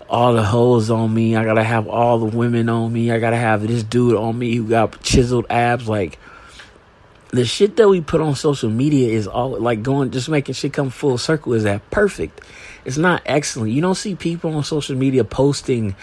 all 0.09 0.33
the 0.33 0.43
hoes 0.43 0.91
on 0.91 1.11
me. 1.11 1.35
I 1.35 1.43
gotta 1.43 1.63
have 1.63 1.87
all 1.87 2.19
the 2.19 2.37
women 2.37 2.69
on 2.69 2.93
me. 2.93 3.11
I 3.11 3.19
gotta 3.19 3.37
have 3.37 3.65
this 3.67 3.83
dude 3.83 4.15
on 4.15 4.37
me 4.37 4.55
who 4.55 4.67
got 4.67 5.01
chiseled 5.01 5.47
abs. 5.49 5.89
Like 5.89 6.19
the 7.31 7.45
shit 7.45 7.77
that 7.77 7.89
we 7.89 7.99
put 7.99 8.21
on 8.21 8.35
social 8.35 8.69
media 8.69 9.11
is 9.11 9.27
all 9.27 9.59
like 9.59 9.81
going 9.81 10.11
just 10.11 10.29
making 10.29 10.53
shit 10.53 10.71
come 10.71 10.91
full 10.91 11.17
circle 11.17 11.53
is 11.53 11.63
that 11.63 11.89
perfect 11.89 12.41
it's 12.85 12.97
not 12.97 13.21
excellent 13.25 13.71
you 13.71 13.81
don't 13.81 13.95
see 13.95 14.15
people 14.15 14.55
on 14.55 14.63
social 14.63 14.95
media 14.95 15.23
posting 15.23 15.95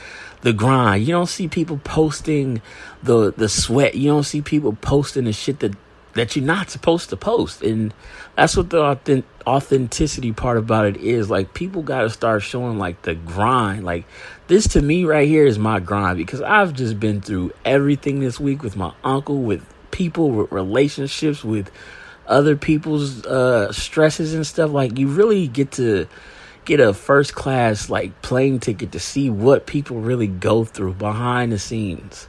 the 0.43 0.53
grind. 0.53 1.07
You 1.07 1.13
don't 1.15 1.29
see 1.29 1.49
people 1.49 1.81
posting 1.85 2.63
the 3.03 3.33
the 3.33 3.49
sweat. 3.49 3.95
You 3.95 4.11
don't 4.11 4.25
see 4.25 4.43
people 4.43 4.73
posting 4.81 5.25
the 5.25 5.33
shit 5.33 5.61
that 5.61 5.75
that 6.15 6.35
you're 6.35 6.45
not 6.45 6.71
supposed 6.71 7.11
to 7.11 7.17
post. 7.17 7.63
And 7.63 7.95
that's 8.37 8.57
what 8.57 8.71
the 8.71 8.83
authentic, 8.83 9.25
authenticity 9.47 10.33
part 10.33 10.59
about 10.59 10.87
it 10.87 10.97
is. 10.97 11.31
Like 11.31 11.55
people 11.55 11.83
got 11.83 12.03
to 12.03 12.11
start 12.11 12.43
showing 12.43 12.79
like 12.79 13.03
the 13.03 13.15
grind. 13.15 13.85
Like 13.85 14.07
this 14.49 14.69
to 14.69 14.83
me 14.83 15.05
right 15.05 15.29
here 15.29 15.47
is 15.47 15.59
my 15.59 15.81
grind 15.81 16.19
because 16.19 16.41
I've 16.41 16.75
just 16.75 16.99
been 16.99 17.21
through 17.21 17.53
everything 17.65 18.21
this 18.21 18.41
week 18.41 18.63
with 18.63 18.77
my 18.77 18.93
uncle, 19.05 19.43
with 19.43 19.65
people, 19.91 20.31
with 20.31 20.53
relationships, 20.53 21.45
with 21.45 21.71
other 22.27 22.57
people's 22.57 23.27
uh 23.27 23.73
stresses 23.73 24.35
and 24.35 24.47
stuff. 24.47 24.71
Like 24.71 24.99
you 24.99 25.09
really 25.09 25.49
get 25.49 25.73
to 25.73 26.07
get 26.65 26.81
a 26.81 26.93
first 26.93 27.35
class 27.35 27.91
like 27.91 28.23
plane 28.23 28.61
ticket 28.61 28.93
to 28.93 29.01
see 29.01 29.31
what 29.31 29.67
people 29.67 30.01
really 30.01 30.27
go 30.27 30.65
through 30.65 30.95
behind 30.95 31.53
the 31.53 31.59
scenes. 31.59 32.29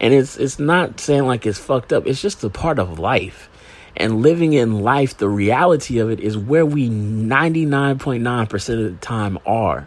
And 0.00 0.12
it's 0.12 0.36
it's 0.36 0.58
not 0.58 1.00
saying 1.00 1.26
like 1.26 1.46
it's 1.46 1.58
fucked 1.58 1.92
up. 1.92 2.06
It's 2.06 2.20
just 2.20 2.42
a 2.44 2.50
part 2.50 2.78
of 2.78 2.98
life. 2.98 3.48
And 3.96 4.22
living 4.22 4.54
in 4.54 4.80
life, 4.80 5.18
the 5.18 5.28
reality 5.28 5.98
of 5.98 6.10
it 6.10 6.18
is 6.18 6.36
where 6.36 6.64
we 6.64 6.88
99.9% 6.88 8.86
of 8.86 8.92
the 8.92 9.06
time 9.06 9.38
are. 9.44 9.86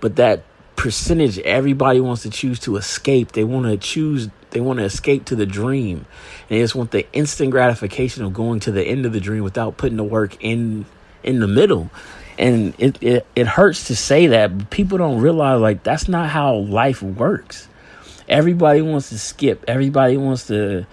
But 0.00 0.16
that 0.16 0.42
percentage 0.76 1.38
everybody 1.38 2.00
wants 2.00 2.22
to 2.22 2.30
choose 2.30 2.58
to 2.60 2.76
escape. 2.76 3.32
They 3.32 3.44
want 3.44 3.66
to 3.66 3.76
choose 3.76 4.28
They 4.50 4.60
want 4.60 4.80
to 4.80 4.84
escape 4.84 5.24
to 5.26 5.36
the 5.36 5.46
dream. 5.46 5.98
And 5.98 6.48
they 6.48 6.60
just 6.60 6.74
want 6.74 6.90
the 6.90 7.10
instant 7.12 7.52
gratification 7.52 8.24
of 8.24 8.34
going 8.34 8.60
to 8.60 8.72
the 8.72 8.82
end 8.82 9.06
of 9.06 9.12
the 9.12 9.20
dream 9.20 9.44
without 9.44 9.76
putting 9.76 9.96
the 9.96 10.04
work 10.04 10.36
in 10.40 10.84
in 11.22 11.40
the 11.40 11.48
middle. 11.48 11.90
And 12.38 12.74
it, 12.78 13.02
it, 13.02 13.26
it 13.36 13.46
hurts 13.46 13.86
to 13.88 13.96
say 13.96 14.28
that, 14.28 14.56
but 14.58 14.70
people 14.70 14.98
don't 14.98 15.20
realize 15.20 15.60
like 15.60 15.82
that's 15.82 16.08
not 16.08 16.28
how 16.28 16.56
life 16.56 17.02
works. 17.02 17.68
Everybody 18.28 18.82
wants 18.82 19.10
to 19.10 19.18
skip. 19.18 19.64
Everybody 19.68 20.16
wants 20.16 20.48
to 20.48 20.86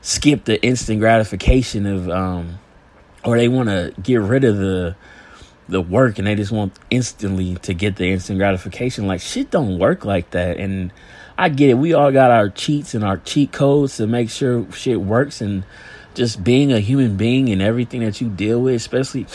skip 0.00 0.44
the 0.44 0.62
instant 0.64 1.00
gratification 1.00 1.84
of 1.84 2.08
um 2.08 2.58
or 3.24 3.36
they 3.36 3.48
want 3.48 3.68
to 3.68 3.92
get 4.00 4.20
rid 4.20 4.44
of 4.44 4.56
the 4.56 4.96
the 5.68 5.80
work 5.80 6.18
and 6.18 6.26
they 6.26 6.34
just 6.34 6.50
want 6.50 6.72
instantly 6.88 7.56
to 7.56 7.74
get 7.74 7.96
the 7.96 8.06
instant 8.10 8.38
gratification. 8.38 9.06
Like 9.06 9.20
shit 9.20 9.50
don't 9.50 9.78
work 9.78 10.04
like 10.04 10.30
that. 10.30 10.56
And 10.56 10.92
I 11.36 11.50
get 11.50 11.70
it. 11.70 11.74
We 11.74 11.92
all 11.92 12.10
got 12.10 12.30
our 12.30 12.48
cheats 12.48 12.94
and 12.94 13.04
our 13.04 13.18
cheat 13.18 13.52
codes 13.52 13.98
to 13.98 14.06
make 14.06 14.30
sure 14.30 14.70
shit 14.72 15.00
works 15.00 15.40
and 15.40 15.64
just 16.14 16.42
being 16.42 16.72
a 16.72 16.80
human 16.80 17.16
being 17.16 17.50
and 17.50 17.62
everything 17.62 18.00
that 18.00 18.20
you 18.20 18.28
deal 18.28 18.60
with, 18.60 18.74
especially 18.74 19.26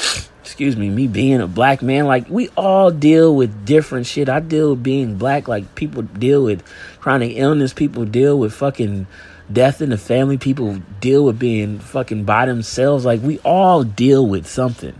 excuse 0.44 0.76
me, 0.76 0.90
me 0.90 1.08
being 1.08 1.40
a 1.40 1.48
black 1.48 1.82
man, 1.82 2.06
like 2.06 2.28
we 2.30 2.50
all 2.50 2.92
deal 2.92 3.34
with 3.34 3.66
different 3.66 4.06
shit. 4.06 4.28
I 4.28 4.42
deal 4.42 4.72
with 4.72 4.84
being 4.84 5.16
black, 5.16 5.48
like 5.48 5.74
people 5.74 6.02
deal 6.02 6.44
with 6.44 6.66
chronic 7.00 7.38
illness, 7.38 7.74
people 7.74 8.04
deal 8.04 8.38
with 8.38 8.54
fucking 8.54 9.08
death 9.52 9.82
in 9.82 9.90
the 9.90 9.98
family, 9.98 10.38
people 10.38 10.82
deal 11.00 11.24
with 11.24 11.40
being 11.40 11.80
fucking 11.80 12.26
by 12.26 12.46
themselves. 12.46 13.06
Like 13.06 13.22
we 13.22 13.40
all 13.40 13.86
deal 13.86 14.28
with 14.28 14.46
something. 14.46 15.00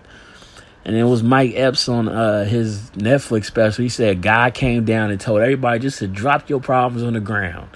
And 0.86 0.96
it 0.96 1.04
was 1.04 1.24
Mike 1.24 1.54
Epps 1.56 1.90
on 1.90 2.08
uh, 2.08 2.46
his 2.46 2.90
Netflix 2.92 3.46
special. 3.46 3.84
He 3.84 3.90
said, 3.90 4.22
God 4.22 4.54
came 4.54 4.86
down 4.86 5.12
and 5.12 5.20
told 5.20 5.42
everybody 5.42 5.80
just 5.80 6.00
to 6.00 6.08
drop 6.08 6.50
your 6.50 6.62
problems 6.62 7.04
on 7.04 7.14
the 7.14 7.20
ground. 7.20 7.70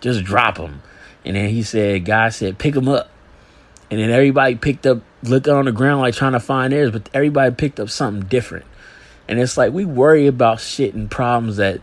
Just 0.00 0.24
drop 0.24 0.56
them. 0.56 0.82
And 1.24 1.36
then 1.36 1.50
he 1.50 1.62
said, 1.62 2.04
God 2.04 2.32
said, 2.32 2.58
pick 2.58 2.74
them 2.74 2.88
up. 2.88 3.10
And 3.90 4.00
then 4.00 4.10
everybody 4.10 4.56
picked 4.56 4.86
up, 4.86 4.98
looking 5.28 5.52
on 5.52 5.64
the 5.66 5.72
ground 5.72 6.00
like 6.00 6.14
trying 6.14 6.32
to 6.32 6.40
find 6.40 6.72
theirs, 6.72 6.90
but 6.90 7.08
everybody 7.14 7.54
picked 7.54 7.80
up 7.80 7.90
something 7.90 8.28
different. 8.28 8.64
And 9.28 9.38
it's 9.40 9.56
like 9.56 9.72
we 9.72 9.84
worry 9.84 10.26
about 10.26 10.60
shit 10.60 10.94
and 10.94 11.10
problems 11.10 11.56
that 11.56 11.80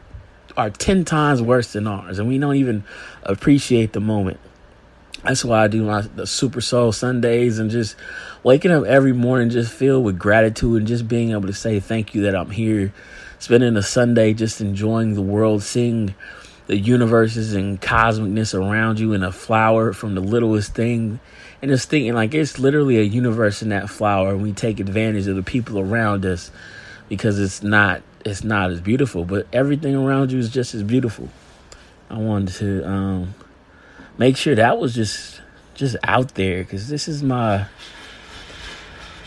are 0.56 0.70
10 0.70 1.06
times 1.06 1.42
worse 1.42 1.74
than 1.74 1.88
ours. 1.88 2.20
And 2.20 2.28
we 2.28 2.38
don't 2.38 2.56
even 2.56 2.84
appreciate 3.24 3.94
the 3.94 4.00
moment. 4.00 4.40
That's 5.24 5.46
why 5.46 5.64
I 5.64 5.68
do 5.68 5.84
my 5.84 6.02
the 6.02 6.28
Super 6.28 6.60
Soul 6.60 6.92
Sundays 6.92 7.58
and 7.58 7.72
just 7.72 7.96
waking 8.44 8.72
up 8.72 8.84
every 8.86 9.14
morning 9.14 9.50
just 9.50 9.72
filled 9.72 10.04
with 10.04 10.20
gratitude 10.20 10.80
and 10.80 10.88
just 10.88 11.08
being 11.08 11.32
able 11.32 11.48
to 11.48 11.54
say 11.54 11.80
thank 11.80 12.14
you 12.14 12.24
that 12.24 12.36
I'm 12.36 12.52
here, 12.52 12.94
spending 13.40 13.78
a 13.78 13.82
Sunday 13.82 14.34
just 14.34 14.60
enjoying 14.60 15.14
the 15.14 15.22
world, 15.22 15.64
seeing 15.64 16.14
the 16.68 16.78
universes 16.78 17.54
and 17.54 17.82
cosmicness 17.82 18.54
around 18.54 19.00
you 19.00 19.14
and 19.14 19.24
a 19.24 19.32
flower 19.32 19.94
from 19.94 20.16
the 20.16 20.22
littlest 20.22 20.76
thing 20.76 21.22
and 21.64 21.72
just 21.72 21.88
thinking 21.88 22.14
like 22.14 22.34
it's 22.34 22.60
literally 22.60 22.98
a 22.98 23.04
universe 23.04 23.62
in 23.62 23.70
that 23.70 23.90
flower 23.90 24.34
and 24.34 24.44
we 24.44 24.52
take 24.52 24.82
advantage 24.82 25.28
of 25.28 25.38
the 25.38 25.42
people 25.42 25.80
around 25.80 26.26
us 26.26 26.52
because 27.08 27.40
it's 27.40 27.64
not 27.64 28.02
it's 28.26 28.44
not 28.44 28.70
as 28.70 28.82
beautiful 28.82 29.24
but 29.24 29.48
everything 29.54 29.96
around 29.96 30.30
you 30.34 30.40
is 30.40 30.50
just 30.50 30.76
as 30.76 30.84
beautiful. 30.84 31.30
I 32.10 32.18
wanted 32.18 32.54
to 32.56 32.86
um 32.86 33.34
make 34.18 34.36
sure 34.36 34.56
that 34.56 34.78
was 34.78 34.94
just 34.94 35.42
just 35.74 35.96
out 36.04 36.36
there 36.36 36.66
because 36.66 36.90
this 36.90 37.08
is 37.08 37.24
my 37.24 37.66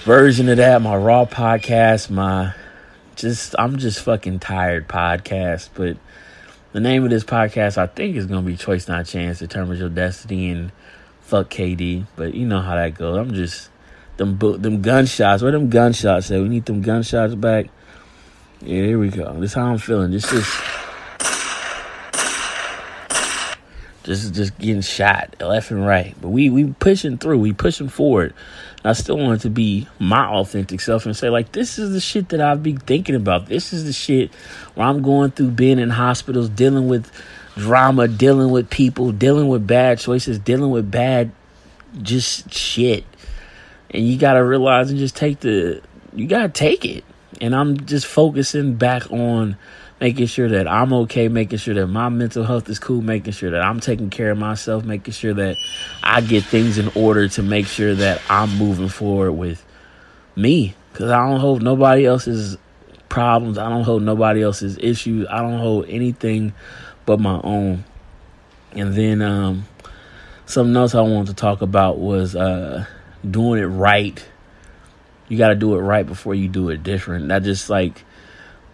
version 0.05 0.51
of 0.51 0.59
that 0.59 0.83
my 0.83 0.95
raw 0.95 1.25
podcast 1.25 2.11
my 2.11 2.53
just 3.15 3.55
i'm 3.59 3.79
just 3.79 4.01
fucking 4.01 4.39
tired 4.39 4.87
podcast 4.87 5.71
but 5.73 5.97
the 6.73 6.81
name 6.81 7.03
of 7.03 7.09
this 7.09 7.25
podcast 7.25 7.79
i 7.79 7.87
think 7.87 8.15
is 8.15 8.27
going 8.27 8.45
to 8.45 8.47
be 8.47 8.59
choice 8.59 8.87
not 8.89 9.07
chance 9.07 9.39
determines 9.39 9.81
your 9.81 9.89
destiny 9.89 10.51
and 10.51 10.71
fuck 11.27 11.51
kd 11.51 12.07
but 12.15 12.35
you 12.35 12.47
know 12.47 12.61
how 12.61 12.77
that 12.77 12.95
goes 12.95 13.19
i'm 13.19 13.35
just 13.35 13.69
them 14.17 14.39
them 14.39 14.81
gunshots 14.81 15.43
where 15.43 15.53
them 15.53 15.69
gunshots 15.69 16.31
at 16.31 16.41
we 16.41 16.49
need 16.49 16.65
them 16.67 16.81
gunshots 16.81 17.35
back 17.35 17.67
yeah 18.61 18.83
here 18.83 18.99
we 18.99 19.09
go 19.09 19.33
this 19.41 19.51
is 19.51 19.55
how 19.55 19.67
i'm 19.67 19.79
feeling 19.79 20.13
this 20.13 20.33
is 20.33 20.47
just 24.07 24.35
just 24.35 24.57
getting 24.59 24.83
shot 24.83 25.35
left 25.41 25.71
and 25.73 25.85
right. 25.85 26.15
But 26.21 26.29
we 26.29 26.49
we 26.49 26.73
pushing 26.75 27.19
through, 27.19 27.39
we 27.39 27.53
pushing 27.53 27.89
forward. 27.89 28.33
And 28.79 28.87
I 28.87 28.93
still 28.93 29.19
want 29.19 29.41
to 29.43 29.51
be 29.51 29.89
my 29.99 30.27
authentic 30.27 30.81
self 30.81 31.07
and 31.07 31.17
say 31.17 31.29
like 31.29 31.53
this 31.53 31.79
is 31.79 31.93
the 31.93 32.01
shit 32.01 32.29
that 32.29 32.41
I've 32.41 32.63
been 32.63 32.79
thinking 32.79 33.17
about. 33.17 33.47
This 33.47 33.73
is 33.73 33.85
the 33.85 33.93
shit 33.93 34.33
where 34.75 34.87
I'm 34.87 35.03
going 35.03 35.33
through 35.33 35.51
being 35.51 35.81
in 35.81 35.91
hospitals, 35.91 36.49
dealing 36.49 36.89
with 36.89 37.11
drama, 37.57 38.07
dealing 38.07 38.51
with 38.51 38.71
people, 38.71 39.13
dealing 39.13 39.49
with 39.49 39.67
bad 39.67 39.99
choices, 39.99 40.39
dealing 40.39 40.71
with 40.71 40.91
bad 40.91 41.33
just 42.03 42.53
shit. 42.53 43.05
And 43.91 44.07
you 44.07 44.19
gotta 44.19 44.45
realize 44.45 44.91
and 44.91 44.99
just 44.99 45.17
take 45.17 45.41
the 45.41 45.83
you 46.15 46.27
gotta 46.27 46.49
take 46.49 46.85
it. 46.85 47.05
And 47.41 47.55
I'm 47.55 47.85
just 47.87 48.07
focusing 48.07 48.75
back 48.75 49.11
on 49.11 49.57
making 50.01 50.27
sure 50.27 50.49
that 50.49 50.69
I'm 50.69 50.93
okay, 50.93 51.29
making 51.29 51.59
sure 51.59 51.75
that 51.75 51.87
my 51.87 52.09
mental 52.09 52.45
health 52.45 52.69
is 52.69 52.79
cool, 52.79 53.01
making 53.01 53.33
sure 53.33 53.51
that 53.51 53.63
I'm 53.63 53.81
taking 53.81 54.11
care 54.11 54.31
of 54.31 54.39
myself, 54.39 54.85
making 54.85 55.13
sure 55.13 55.35
that 55.35 55.57
I 56.03 56.21
get 56.21 56.45
things 56.45 56.79
in 56.79 56.91
order 56.95 57.29
to 57.29 57.43
make 57.43 57.67
sure 57.67 57.95
that 57.95 58.21
I'm 58.29 58.57
moving 58.57 58.89
forward 58.89 59.33
with 59.33 59.65
me. 60.35 60.75
Because 60.93 61.11
I 61.11 61.27
don't 61.27 61.41
hold 61.41 61.63
nobody 61.63 62.07
else's 62.07 62.57
problems, 63.09 63.59
I 63.59 63.69
don't 63.69 63.85
hold 63.85 64.03
nobody 64.03 64.43
else's 64.43 64.79
issues, 64.79 65.27
I 65.31 65.41
don't 65.41 65.59
hold 65.59 65.87
anything 65.89 66.53
but 67.07 67.21
my 67.21 67.41
own. 67.43 67.85
And 68.73 68.93
then 68.93 69.23
um, 69.23 69.67
something 70.45 70.77
else 70.77 70.95
I 70.95 71.01
wanted 71.01 71.29
to 71.29 71.35
talk 71.35 71.63
about 71.63 71.99
was 71.99 72.37
uh, 72.37 72.85
doing 73.29 73.63
it 73.63 73.67
right. 73.67 74.23
You 75.29 75.39
got 75.39 75.49
to 75.49 75.55
do 75.55 75.75
it 75.77 75.81
right 75.81 76.07
before 76.07 76.35
you 76.35 76.49
do 76.49 76.69
it 76.69 76.83
different. 76.83 77.27
Not 77.27 77.43
just 77.43 77.71
like 77.71 78.05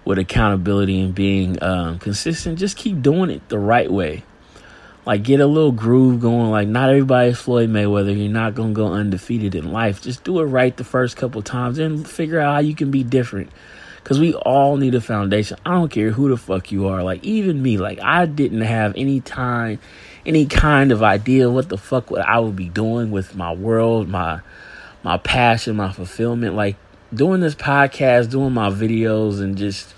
with 0.05 0.19
accountability 0.19 1.01
and 1.01 1.15
being 1.15 1.63
um, 1.63 1.99
consistent, 1.99 2.59
just 2.59 2.77
keep 2.77 3.01
doing 3.03 3.31
it 3.31 3.49
the 3.49 3.59
right 3.59 3.91
way. 3.91 4.25
Like 5.05 5.25
get 5.25 5.41
a 5.41 5.47
little 5.47 5.73
groove 5.73 6.21
going. 6.21 6.51
Like 6.51 6.69
not 6.69 6.89
everybody's 6.89 7.39
Floyd 7.39 7.71
Mayweather. 7.71 8.17
You're 8.17 8.33
not 8.33 8.55
gonna 8.55 8.73
go 8.73 8.89
undefeated 8.89 9.55
in 9.55 9.73
life. 9.73 10.01
Just 10.01 10.23
do 10.23 10.41
it 10.41 10.45
right 10.45 10.77
the 10.77 10.85
first 10.85 11.17
couple 11.17 11.43
times 11.43 11.79
and 11.79 12.09
figure 12.09 12.39
out 12.39 12.55
how 12.55 12.61
you 12.61 12.75
can 12.75 12.91
be 12.91 13.03
different. 13.03 13.51
Cause 14.05 14.19
we 14.19 14.35
all 14.35 14.77
need 14.77 14.95
a 14.95 15.01
foundation. 15.01 15.59
I 15.65 15.71
don't 15.75 15.89
care 15.89 16.11
who 16.11 16.29
the 16.29 16.37
fuck 16.37 16.73
you 16.73 16.89
are. 16.89 17.03
Like 17.03 17.23
even 17.25 17.63
me. 17.63 17.79
Like 17.79 18.01
I 18.03 18.27
didn't 18.27 18.63
have 18.63 18.95
any 18.97 19.21
time, 19.21 19.79
any 20.27 20.47
kind 20.47 20.91
of 20.91 21.03
idea 21.03 21.49
what 21.49 21.69
the 21.69 21.79
fuck 21.79 22.11
what 22.11 22.23
I 22.23 22.41
would 22.41 22.57
be 22.57 22.69
doing 22.69 23.11
with 23.11 23.37
my 23.37 23.53
world, 23.53 24.09
my 24.09 24.41
my 25.05 25.19
passion, 25.19 25.77
my 25.77 25.93
fulfillment. 25.93 26.57
Like 26.57 26.77
doing 27.15 27.41
this 27.41 27.55
podcast, 27.55 28.31
doing 28.31 28.53
my 28.53 28.71
videos, 28.71 29.41
and 29.41 29.57
just 29.57 29.95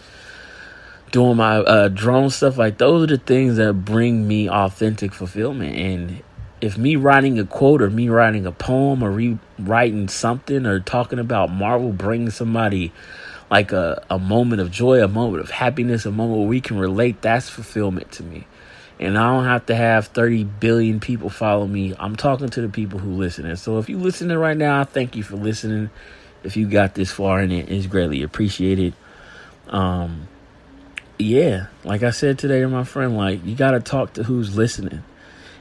doing 1.15 1.37
my 1.37 1.59
uh, 1.59 1.87
drone 1.87 2.29
stuff, 2.29 2.59
like 2.59 2.77
those 2.79 3.05
are 3.05 3.07
the 3.07 3.19
things 3.19 3.57
that 3.57 3.73
bring 3.73 4.27
me 4.27 4.51
authentic 4.51 5.13
fulfillment. 5.15 5.77
And 5.77 6.23
if 6.61 6.77
me 6.77 6.97
writing 6.97 7.39
a 7.39 7.45
quote 7.45 7.81
or 7.81 7.89
me 7.89 8.09
writing 8.09 8.47
a 8.47 8.53
poem 8.53 9.01
or 9.01 9.13
rewriting 9.13 10.09
something 10.09 10.67
or 10.67 10.81
talking 10.81 11.21
about 11.21 11.51
Marvel 11.51 11.93
brings 11.93 12.35
somebody 12.35 12.93
like 13.55 13.71
a, 13.71 14.05
a 14.11 14.19
moment 14.19 14.61
of 14.61 14.69
joy, 14.69 15.01
a 15.01 15.07
moment 15.07 15.41
of 15.41 15.49
happiness, 15.49 16.05
a 16.07 16.11
moment 16.11 16.41
where 16.41 16.49
we 16.49 16.61
can 16.61 16.77
relate, 16.77 17.23
that's 17.23 17.49
fulfillment 17.49 18.11
to 18.11 18.25
me. 18.25 18.49
And 18.99 19.17
I 19.17 19.33
don't 19.33 19.45
have 19.45 19.67
to 19.67 19.77
have 19.77 20.09
30 20.09 20.43
billion 20.43 20.99
people 20.99 21.31
follow 21.31 21.65
me. 21.65 21.95
I'm 21.97 22.17
talking 22.17 22.49
to 22.49 22.61
the 22.61 22.69
people 22.69 22.99
who 22.99 23.13
listen. 23.13 23.47
And 23.47 23.57
so 23.57 23.79
if 23.79 23.89
you 23.89 23.97
listening 23.97 24.37
right 24.37 24.57
now, 24.57 24.81
I 24.81 24.83
thank 24.83 25.15
you 25.15 25.23
for 25.23 25.37
listening 25.37 25.91
if 26.43 26.57
you 26.57 26.67
got 26.67 26.97
this 26.97 27.13
far 27.13 27.41
in 27.41 27.53
it, 27.53 27.71
it's 27.71 27.87
greatly 27.87 28.25
appreciated. 28.25 28.93
Um, 29.69 30.27
yeah, 31.17 31.69
like 31.85 32.03
I 32.03 32.11
said 32.11 32.41
today 32.41 32.59
to 32.59 32.69
my 32.69 32.83
friend, 32.83 33.17
like 33.17 33.47
you 33.47 33.55
gotta 33.55 33.79
talk 33.79 34.15
to 34.15 34.25
who's 34.25 34.57
listening. 34.57 35.05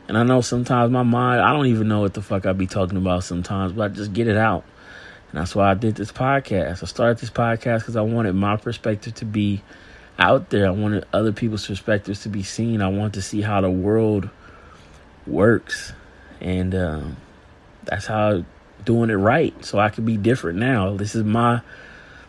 And 0.07 0.17
I 0.17 0.23
know 0.23 0.41
sometimes 0.41 0.91
my 0.91 1.03
mind, 1.03 1.41
I 1.41 1.53
don't 1.53 1.67
even 1.67 1.87
know 1.87 1.99
what 1.99 2.15
the 2.15 2.23
fuck 2.23 2.47
I'd 2.47 2.57
be 2.57 2.65
talking 2.65 2.97
about 2.97 3.23
sometimes, 3.23 3.71
but 3.71 3.91
I 3.91 3.93
just 3.93 4.13
get 4.13 4.27
it 4.27 4.35
out. 4.35 4.65
And 5.33 5.41
that's 5.41 5.55
why 5.55 5.71
I 5.71 5.73
did 5.73 5.95
this 5.95 6.11
podcast. 6.11 6.83
I 6.83 6.85
started 6.85 7.17
this 7.17 7.31
podcast 7.31 7.79
because 7.79 7.95
I 7.95 8.01
wanted 8.01 8.33
my 8.33 8.55
perspective 8.55 9.15
to 9.15 9.25
be 9.25 9.63
out 10.19 10.51
there. 10.51 10.67
I 10.67 10.69
wanted 10.69 11.05
other 11.11 11.31
people's 11.31 11.65
perspectives 11.65 12.21
to 12.21 12.29
be 12.29 12.43
seen. 12.43 12.83
I 12.83 12.89
want 12.89 13.15
to 13.15 13.21
see 13.23 13.41
how 13.41 13.59
the 13.59 13.71
world 13.71 14.29
works. 15.25 15.93
And 16.39 16.75
um, 16.75 17.17
that's 17.83 18.05
how 18.05 18.45
doing 18.85 19.09
it 19.09 19.15
right 19.15 19.65
so 19.65 19.79
I 19.79 19.89
can 19.89 20.05
be 20.05 20.17
different 20.17 20.59
now. 20.59 20.95
This 20.95 21.15
is 21.15 21.23
my 21.23 21.61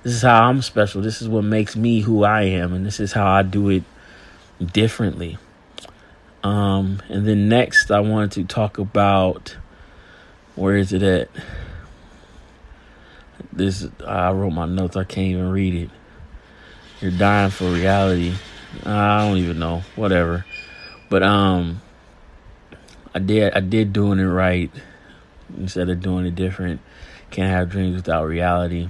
this 0.03 0.15
is 0.15 0.23
how 0.23 0.49
I'm 0.49 0.63
special. 0.63 1.03
This 1.03 1.21
is 1.21 1.29
what 1.29 1.45
makes 1.45 1.77
me 1.77 2.01
who 2.01 2.25
I 2.25 2.45
am 2.45 2.73
and 2.73 2.87
this 2.87 3.01
is 3.01 3.13
how 3.13 3.27
I 3.27 3.43
do 3.43 3.69
it 3.69 3.83
differently. 4.73 5.37
Um 6.43 7.03
and 7.11 7.29
then 7.29 7.51
next 7.51 7.91
I 7.91 8.01
wanted 8.01 8.33
to 8.33 8.45
talk 8.45 8.79
about 8.79 9.59
where 10.55 10.79
is 10.79 10.95
it 10.95 11.03
at? 11.03 11.29
This 13.55 13.87
I 14.07 14.33
wrote 14.33 14.51
my 14.51 14.67
notes. 14.67 14.97
I 14.97 15.05
can't 15.05 15.29
even 15.29 15.51
read 15.51 15.75
it. 15.75 15.91
You're 17.01 17.13
dying 17.13 17.51
for 17.51 17.71
reality. 17.71 18.35
I 18.85 19.27
don't 19.27 19.39
even 19.39 19.59
know. 19.59 19.83
Whatever. 19.97 20.45
But 21.09 21.23
um 21.23 21.81
I 23.15 23.21
did 23.21 23.55
I 23.55 23.61
did 23.61 23.93
doing 23.93 24.19
it 24.19 24.25
right 24.25 24.71
instead 25.57 25.89
of 25.89 26.01
doing 26.01 26.27
it 26.27 26.35
different. 26.35 26.81
Can't 27.31 27.51
have 27.51 27.71
dreams 27.71 27.97
without 27.97 28.25
reality. 28.25 28.89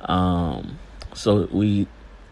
Um, 0.00 0.78
so 1.14 1.48
we, 1.50 1.86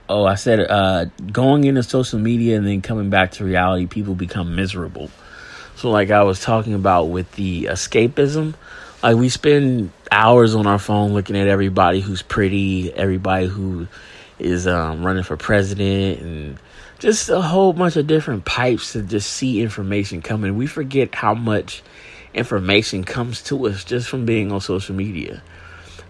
oh, 0.08 0.24
I 0.24 0.34
said 0.34 0.60
uh, 0.60 1.06
going 1.32 1.64
into 1.64 1.82
social 1.82 2.18
media 2.18 2.56
and 2.56 2.66
then 2.66 2.82
coming 2.82 3.10
back 3.10 3.32
to 3.32 3.44
reality, 3.44 3.86
people 3.86 4.14
become 4.14 4.54
miserable. 4.54 5.10
So, 5.76 5.90
like 5.90 6.10
I 6.10 6.22
was 6.22 6.40
talking 6.40 6.74
about 6.74 7.04
with 7.04 7.32
the 7.32 7.64
escapism, 7.64 8.54
like 9.04 9.16
we 9.16 9.28
spend 9.28 9.92
hours 10.11 10.54
on 10.54 10.66
our 10.66 10.78
phone 10.78 11.12
looking 11.12 11.37
at 11.37 11.46
everybody 11.46 12.00
who's 12.00 12.23
pretty, 12.23 12.90
everybody 12.90 13.46
who 13.46 13.87
is 14.38 14.66
um, 14.66 15.04
running 15.04 15.23
for 15.23 15.37
president, 15.37 16.20
and 16.20 16.58
just 17.00 17.28
a 17.28 17.42
whole 17.42 17.75
bunch 17.75 17.96
of 17.96 18.06
different 18.06 18.46
pipes 18.46 18.92
to 18.92 19.02
just 19.02 19.30
see 19.30 19.61
information 19.61 20.23
coming. 20.23 20.56
We 20.56 20.66
forget 20.66 21.14
how 21.14 21.34
much 21.34 21.82
information 22.32 23.04
comes 23.04 23.42
to 23.42 23.66
us 23.66 23.84
just 23.84 24.08
from 24.08 24.25
being 24.25 24.50
on 24.50 24.62
social 24.62 24.94
media. 24.94 25.42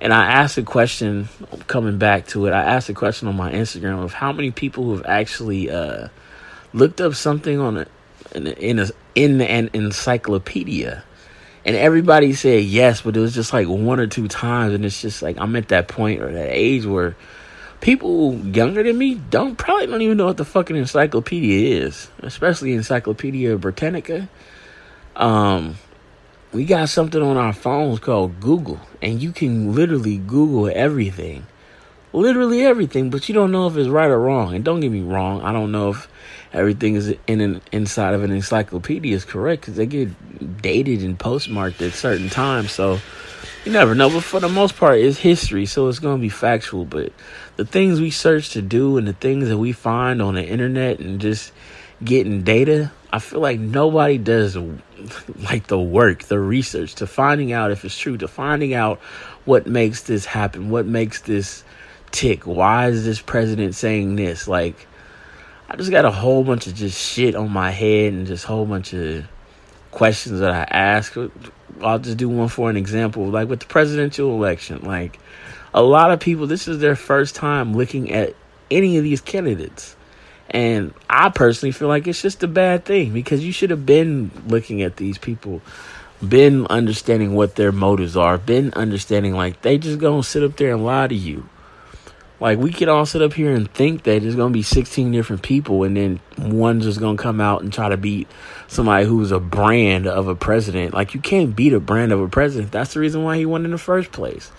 And 0.01 0.15
I 0.15 0.27
asked 0.27 0.57
a 0.57 0.63
question, 0.63 1.29
coming 1.67 1.99
back 1.99 2.29
to 2.29 2.47
it, 2.47 2.53
I 2.53 2.63
asked 2.63 2.89
a 2.91 2.95
question 2.95 3.27
on 3.27 3.35
my 3.35 3.51
Instagram 3.51 4.05
of 4.05 4.13
how 4.13 4.33
many 4.33 4.53
people 4.53 4.95
have 4.95 5.05
actually 5.05 5.69
uh, 5.69 6.09
looked 6.73 7.01
up 7.01 7.17
something 7.17 7.59
on 7.59 7.79
a, 7.79 7.87
in, 8.37 8.79
a, 8.79 8.89
in 9.17 9.41
an 9.41 9.71
encyclopedia. 9.73 11.03
And 11.64 11.76
everybody 11.76 12.35
said 12.35 12.64
yes, 12.64 13.02
but 13.02 13.16
it 13.16 13.21
was 13.21 13.35
just 13.35 13.52
like 13.52 13.68
one 13.68 13.99
or 13.99 14.06
two 14.06 14.28
times. 14.28 14.75
And 14.75 14.85
it's 14.85 15.00
just 15.00 15.23
like 15.23 15.38
I'm 15.38 15.56
at 15.56 15.68
that 15.68 15.88
point 15.88 16.21
or 16.21 16.30
that 16.33 16.50
age 16.50 16.85
where 16.85 17.16
people 17.80 18.35
younger 18.35 18.83
than 18.83 18.97
me 18.97 19.14
don't 19.14 19.56
probably 19.56 19.87
don't 19.87 20.02
even 20.02 20.16
know 20.16 20.26
what 20.26 20.37
the 20.37 20.44
fucking 20.44 20.76
encyclopedia 20.76 21.85
is, 21.85 22.09
especially 22.21 22.73
Encyclopedia 22.73 23.56
Britannica. 23.56 24.28
Um, 25.16 25.76
we 26.52 26.64
got 26.64 26.88
something 26.88 27.21
on 27.21 27.37
our 27.37 27.52
phones 27.52 27.99
called 27.99 28.40
Google, 28.40 28.80
and 29.02 29.23
you 29.23 29.33
can 29.33 29.75
literally 29.75 30.18
Google 30.18 30.71
everything. 30.73 31.47
Literally 32.14 32.62
everything, 32.62 33.11
but 33.11 33.28
you 33.28 33.35
don't 33.35 33.50
know 33.50 33.66
if 33.66 33.76
it's 33.76 33.88
right 33.88 34.09
or 34.09 34.21
wrong. 34.21 34.54
And 34.54 34.64
don't 34.64 34.78
get 34.78 34.92
me 34.92 35.02
wrong, 35.02 35.42
I 35.42 35.52
don't 35.52 35.73
know 35.73 35.90
if 35.90 36.09
everything 36.52 36.94
is 36.94 37.12
in 37.26 37.40
an 37.40 37.61
inside 37.73 38.14
of 38.14 38.23
an 38.23 38.30
encyclopedia 38.30 39.14
is 39.14 39.25
correct 39.25 39.62
because 39.62 39.75
they 39.75 39.87
get 39.87 40.62
dated 40.62 41.02
and 41.02 41.18
postmarked 41.18 41.83
at 41.83 41.92
certain 41.92 42.28
times. 42.28 42.71
So 42.71 43.00
you 43.64 43.73
never 43.73 43.94
know. 43.94 44.11
But 44.11 44.23
for 44.23 44.38
the 44.38 44.49
most 44.49 44.76
part, 44.76 44.99
it's 44.99 45.18
history, 45.18 45.66
so 45.66 45.88
it's 45.88 45.99
going 45.99 46.18
to 46.18 46.23
be 46.23 46.28
factual. 46.28 46.85
But 46.85 47.12
the 47.56 47.64
things 47.64 48.00
we 48.00 48.11
search 48.11 48.50
to 48.50 48.62
do 48.62 48.97
and 48.97 49.09
the 49.09 49.12
things 49.12 49.49
that 49.49 49.59
we 49.59 49.73
find 49.73 50.23
on 50.23 50.35
the 50.35 50.47
internet 50.47 51.00
and 51.00 51.21
just 51.21 51.52
getting 52.04 52.42
data, 52.42 52.92
I 53.12 53.18
feel 53.18 53.40
like 53.40 53.59
nobody 53.59 54.18
does 54.18 54.56
like 55.50 55.66
the 55.66 55.80
work, 55.80 56.25
the 56.25 56.38
research 56.38 56.94
to 56.97 57.06
finding 57.06 57.52
out 57.52 57.71
if 57.73 57.85
it's 57.85 57.99
true, 57.99 58.16
to 58.18 58.28
finding 58.28 58.75
out 58.75 59.00
what 59.44 59.66
makes 59.66 60.02
this 60.02 60.25
happen, 60.25 60.71
what 60.71 60.87
makes 60.87 61.23
this 61.23 61.63
tick. 62.14 62.47
Why 62.47 62.88
is 62.88 63.05
this 63.05 63.20
president 63.20 63.74
saying 63.74 64.16
this? 64.16 64.46
Like, 64.46 64.87
I 65.68 65.77
just 65.77 65.90
got 65.90 66.05
a 66.05 66.11
whole 66.11 66.44
bunch 66.44 66.66
of 66.68 66.74
just 66.74 66.98
shit 66.98 67.35
on 67.35 67.50
my 67.50 67.70
head 67.70 68.12
and 68.12 68.27
just 68.27 68.44
whole 68.44 68.64
bunch 68.64 68.94
of 68.94 69.27
questions 69.90 70.40
that 70.40 70.53
I 70.53 70.62
ask. 70.62 71.16
I'll 71.83 71.98
just 71.98 72.16
do 72.16 72.29
one 72.29 72.48
for 72.48 72.70
an 72.70 72.77
example, 72.77 73.27
like 73.27 73.48
with 73.48 73.61
the 73.61 73.66
presidential 73.66 74.31
election. 74.31 74.85
Like, 74.85 75.18
a 75.74 75.83
lot 75.83 76.12
of 76.12 76.20
people, 76.20 76.46
this 76.46 76.68
is 76.68 76.79
their 76.79 76.94
first 76.94 77.35
time 77.35 77.74
looking 77.74 78.12
at 78.12 78.35
any 78.70 78.96
of 78.96 79.03
these 79.03 79.20
candidates. 79.20 79.96
And 80.50 80.94
I 81.11 81.31
personally 81.31 81.72
feel 81.72 81.88
like 81.88 82.07
it's 82.07 82.22
just 82.22 82.44
a 82.44 82.48
bad 82.48 82.85
thing 82.85 83.12
because 83.12 83.44
you 83.44 83.50
should 83.50 83.70
have 83.70 83.85
been 83.85 84.31
looking 84.46 84.83
at 84.83 84.96
these 84.96 85.18
people, 85.18 85.62
been 86.27 86.68
understanding 86.68 87.35
what 87.35 87.57
their 87.57 87.72
motives 87.72 88.16
are, 88.16 88.38
been 88.38 88.72
understanding 88.74 89.35
like 89.35 89.62
they 89.62 89.79
just 89.79 89.98
gonna 89.98 90.22
sit 90.22 90.44
up 90.44 90.57
there 90.57 90.74
and 90.74 90.85
lie 90.85 91.09
to 91.09 91.14
you. 91.14 91.48
Like 92.40 92.59
we 92.59 92.73
could 92.73 92.88
all 92.88 93.07
sit 93.07 93.23
up 93.23 93.33
here 93.33 93.55
and 93.55 93.73
think 93.73 94.03
that 94.03 94.23
there's 94.23 94.35
gonna 94.35 94.53
be 94.53 94.62
16 94.62 95.12
different 95.12 95.42
people, 95.42 95.85
and 95.85 95.97
then 95.97 96.20
one's 96.38 96.85
just 96.85 97.01
gonna 97.01 97.16
come 97.16 97.40
out 97.40 97.62
and 97.62 97.73
try 97.73 97.88
to 97.88 97.97
beat 97.97 98.29
somebody 98.66 99.07
who's 99.07 99.31
a 99.31 99.40
brand 99.40 100.07
of 100.07 100.29
a 100.29 100.35
president. 100.35 100.94
Like 100.94 101.14
you 101.14 101.20
can't 101.20 101.55
beat 101.55 101.73
a 101.73 101.81
brand 101.81 102.12
of 102.12 102.20
a 102.20 102.29
president. 102.29 102.73
That's 102.73 102.94
the 102.94 103.01
reason 103.01 103.23
why 103.23 103.37
he 103.38 103.47
won 103.47 103.64
in 103.64 103.70
the 103.70 103.79
first 103.79 104.12
place 104.12 104.51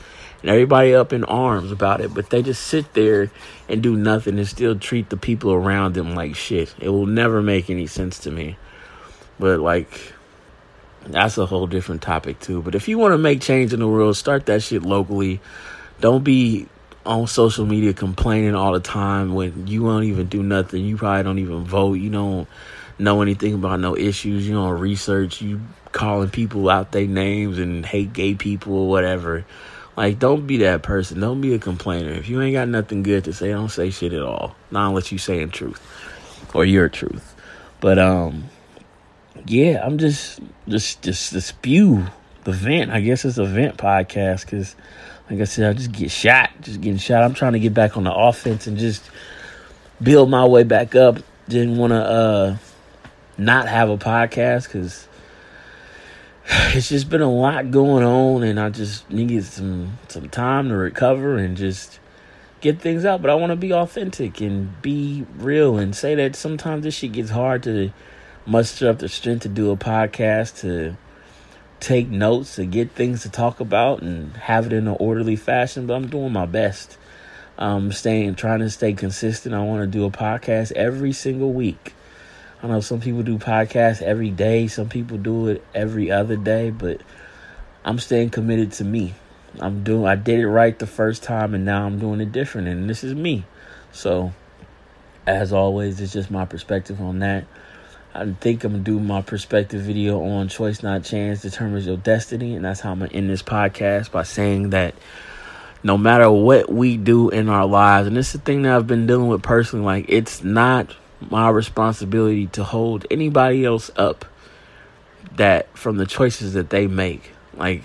and 0.45 0.51
everybody 0.51 0.93
up 0.93 1.11
in 1.11 1.23
arms 1.23 1.71
about 1.71 2.01
it, 2.01 2.13
but 2.13 2.29
they 2.29 2.43
just 2.43 2.61
sit 2.61 2.93
there 2.93 3.31
and 3.67 3.81
do 3.81 3.95
nothing 3.95 4.38
and 4.38 4.47
still 4.47 4.77
treat 4.77 5.09
the 5.09 5.17
people 5.17 5.51
around 5.51 5.95
them 5.95 6.13
like 6.13 6.35
shit. 6.35 6.75
It 6.79 6.89
will 6.89 7.07
never 7.07 7.41
make 7.41 7.67
any 7.67 7.88
sense 7.88 8.19
to 8.19 8.31
me. 8.31 8.55
But 9.39 9.59
like 9.59 10.13
that's 11.07 11.39
a 11.39 11.47
whole 11.47 11.65
different 11.65 12.03
topic 12.03 12.39
too. 12.39 12.61
But 12.61 12.75
if 12.75 12.88
you 12.88 12.99
want 12.99 13.13
to 13.13 13.17
make 13.17 13.41
change 13.41 13.73
in 13.73 13.79
the 13.79 13.88
world, 13.88 14.17
start 14.17 14.45
that 14.45 14.61
shit 14.61 14.83
locally. 14.83 15.41
Don't 15.99 16.23
be 16.23 16.67
on 17.05 17.27
social 17.27 17.65
media 17.65 17.93
complaining 17.93 18.55
all 18.55 18.73
the 18.73 18.79
time 18.79 19.33
when 19.33 19.67
you 19.67 19.83
won't 19.83 20.05
even 20.05 20.27
do 20.27 20.41
nothing. 20.41 20.85
You 20.85 20.97
probably 20.97 21.23
don't 21.23 21.39
even 21.39 21.63
vote. 21.63 21.93
You 21.93 22.09
don't 22.09 22.47
know 22.97 23.21
anything 23.21 23.53
about 23.53 23.79
no 23.79 23.95
issues. 23.95 24.47
You 24.47 24.55
don't 24.55 24.79
research. 24.79 25.41
You 25.41 25.61
calling 25.91 26.29
people 26.29 26.69
out 26.69 26.91
their 26.91 27.07
names 27.07 27.59
and 27.59 27.85
hate 27.85 28.13
gay 28.13 28.35
people 28.35 28.73
or 28.73 28.89
whatever. 28.89 29.45
Like, 29.95 30.19
don't 30.19 30.45
be 30.45 30.57
that 30.57 30.83
person. 30.83 31.19
Don't 31.19 31.39
be 31.41 31.53
a 31.53 31.59
complainer. 31.59 32.11
If 32.11 32.27
you 32.27 32.41
ain't 32.41 32.53
got 32.53 32.67
nothing 32.67 33.03
good 33.03 33.23
to 33.25 33.33
say, 33.33 33.49
don't 33.49 33.69
say 33.69 33.91
shit 33.91 34.13
at 34.13 34.21
all. 34.21 34.55
Not 34.71 34.89
unless 34.89 35.11
you 35.11 35.17
saying 35.17 35.51
truth 35.51 35.81
or 36.53 36.65
your 36.65 36.89
truth. 36.89 37.35
But 37.79 37.97
um, 37.97 38.45
yeah, 39.45 39.85
I'm 39.85 39.97
just 39.97 40.39
just 40.67 41.01
just 41.01 41.31
the 41.31 41.41
spew 41.41 42.07
the 42.45 42.51
vent. 42.51 42.91
I 42.91 43.01
guess 43.01 43.25
it's 43.25 43.37
a 43.37 43.45
vent 43.45 43.77
podcast 43.77 44.45
because, 44.45 44.75
like 45.29 45.39
I 45.39 45.43
said, 45.45 45.69
I 45.69 45.73
just 45.73 45.91
get 45.91 46.11
shot, 46.11 46.51
just 46.61 46.81
getting 46.81 46.99
shot. 46.99 47.23
I'm 47.23 47.33
trying 47.33 47.53
to 47.53 47.59
get 47.59 47.73
back 47.73 47.97
on 47.97 48.03
the 48.03 48.13
offense 48.13 48.67
and 48.67 48.77
just 48.77 49.09
build 50.01 50.29
my 50.29 50.45
way 50.45 50.63
back 50.63 50.95
up. 50.95 51.19
Didn't 51.47 51.77
want 51.77 51.91
to 51.91 51.97
uh 51.97 52.57
not 53.38 53.67
have 53.67 53.89
a 53.89 53.97
podcast 53.97 54.65
because 54.65 55.07
it's 56.75 56.89
just 56.89 57.09
been 57.09 57.21
a 57.21 57.31
lot 57.31 57.71
going 57.71 58.03
on 58.03 58.43
and 58.43 58.59
I 58.59 58.69
just 58.69 59.09
needed 59.09 59.43
some 59.45 59.97
some 60.07 60.29
time 60.29 60.69
to 60.69 60.75
recover 60.75 61.38
and 61.38 61.57
just 61.57 61.99
get 62.61 62.79
things 62.79 63.05
out. 63.05 63.21
But 63.21 63.31
I 63.31 63.35
want 63.35 63.51
to 63.51 63.55
be 63.55 63.73
authentic 63.73 64.41
and 64.41 64.79
be 64.81 65.25
real 65.38 65.77
and 65.77 65.95
say 65.95 66.15
that 66.15 66.35
sometimes 66.35 66.83
this 66.83 66.95
shit 66.95 67.13
gets 67.13 67.31
hard 67.31 67.63
to 67.63 67.91
muster 68.45 68.89
up 68.89 68.99
the 68.99 69.09
strength 69.09 69.41
to 69.41 69.49
do 69.49 69.71
a 69.71 69.77
podcast, 69.77 70.61
to 70.61 70.97
take 71.79 72.07
notes, 72.07 72.55
to 72.55 72.65
get 72.65 72.91
things 72.91 73.23
to 73.23 73.29
talk 73.29 73.59
about 73.59 74.01
and 74.01 74.35
have 74.38 74.67
it 74.67 74.73
in 74.73 74.88
an 74.88 74.97
orderly 74.99 75.35
fashion. 75.35 75.88
But 75.88 75.95
I'm 75.95 76.07
doing 76.07 76.33
my 76.33 76.45
best. 76.45 76.97
I'm 77.57 77.91
staying 77.91 78.35
trying 78.35 78.59
to 78.59 78.69
stay 78.69 78.93
consistent. 78.93 79.55
I 79.55 79.61
want 79.63 79.81
to 79.81 79.88
do 79.88 80.05
a 80.05 80.11
podcast 80.11 80.71
every 80.73 81.13
single 81.13 81.53
week. 81.53 81.93
I 82.61 82.67
know 82.67 82.79
some 82.79 82.99
people 82.99 83.23
do 83.23 83.38
podcasts 83.38 84.01
every 84.01 84.31
day, 84.31 84.67
some 84.67 84.89
people 84.89 85.17
do 85.17 85.47
it 85.49 85.63
every 85.73 86.09
other 86.09 86.35
day, 86.35 86.71
but 86.71 87.01
I'm 87.83 87.99
staying 87.99 88.31
committed 88.31 88.71
to 88.73 88.83
me. 88.83 89.13
I'm 89.59 89.83
doing 89.83 90.05
I 90.05 90.15
did 90.15 90.39
it 90.39 90.47
right 90.47 90.77
the 90.77 90.88
first 90.88 91.23
time 91.23 91.53
and 91.53 91.63
now 91.63 91.85
I'm 91.85 91.99
doing 91.99 92.19
it 92.21 92.31
different 92.31 92.67
and 92.67 92.89
this 92.89 93.03
is 93.03 93.13
me. 93.13 93.45
So 93.91 94.33
as 95.27 95.53
always, 95.53 96.01
it's 96.01 96.13
just 96.13 96.31
my 96.31 96.45
perspective 96.45 96.99
on 97.01 97.19
that. 97.19 97.45
I 98.15 98.34
think 98.39 98.63
I'm 98.63 98.71
gonna 98.71 98.84
do 98.84 98.97
my 98.97 99.21
perspective 99.21 99.82
video 99.82 100.23
on 100.23 100.47
choice 100.47 100.82
not 100.82 101.04
chance 101.04 101.41
determines 101.41 101.86
your 101.86 101.97
destiny, 101.97 102.56
and 102.56 102.63
that's 102.63 102.80
how 102.80 102.91
I'm 102.93 102.99
gonna 102.99 103.12
end 103.12 103.30
this 103.30 103.43
podcast 103.43 104.12
by 104.12 104.23
saying 104.23 104.69
that 104.69 104.95
no 105.84 105.97
matter 105.97 106.32
what 106.32 106.71
we 106.71 106.95
do 106.95 107.30
in 107.30 107.49
our 107.49 107.65
lives, 107.65 108.08
and 108.08 108.15
this 108.15 108.28
is 108.28 108.39
the 108.39 108.45
thing 108.45 108.62
that 108.62 108.73
I've 108.73 108.88
been 108.88 109.06
dealing 109.06 109.28
with 109.28 109.43
personally, 109.43 109.84
like 109.84 110.06
it's 110.08 110.45
not 110.45 110.95
my 111.30 111.49
responsibility 111.49 112.47
to 112.47 112.63
hold 112.63 113.06
anybody 113.12 113.65
else 113.65 113.91
up 113.97 114.23
that 115.36 115.78
from 115.78 115.97
the 115.97 116.06
choices 116.06 116.54
that 116.54 116.69
they 116.69 116.88
make. 116.88 117.32
Like 117.58 117.84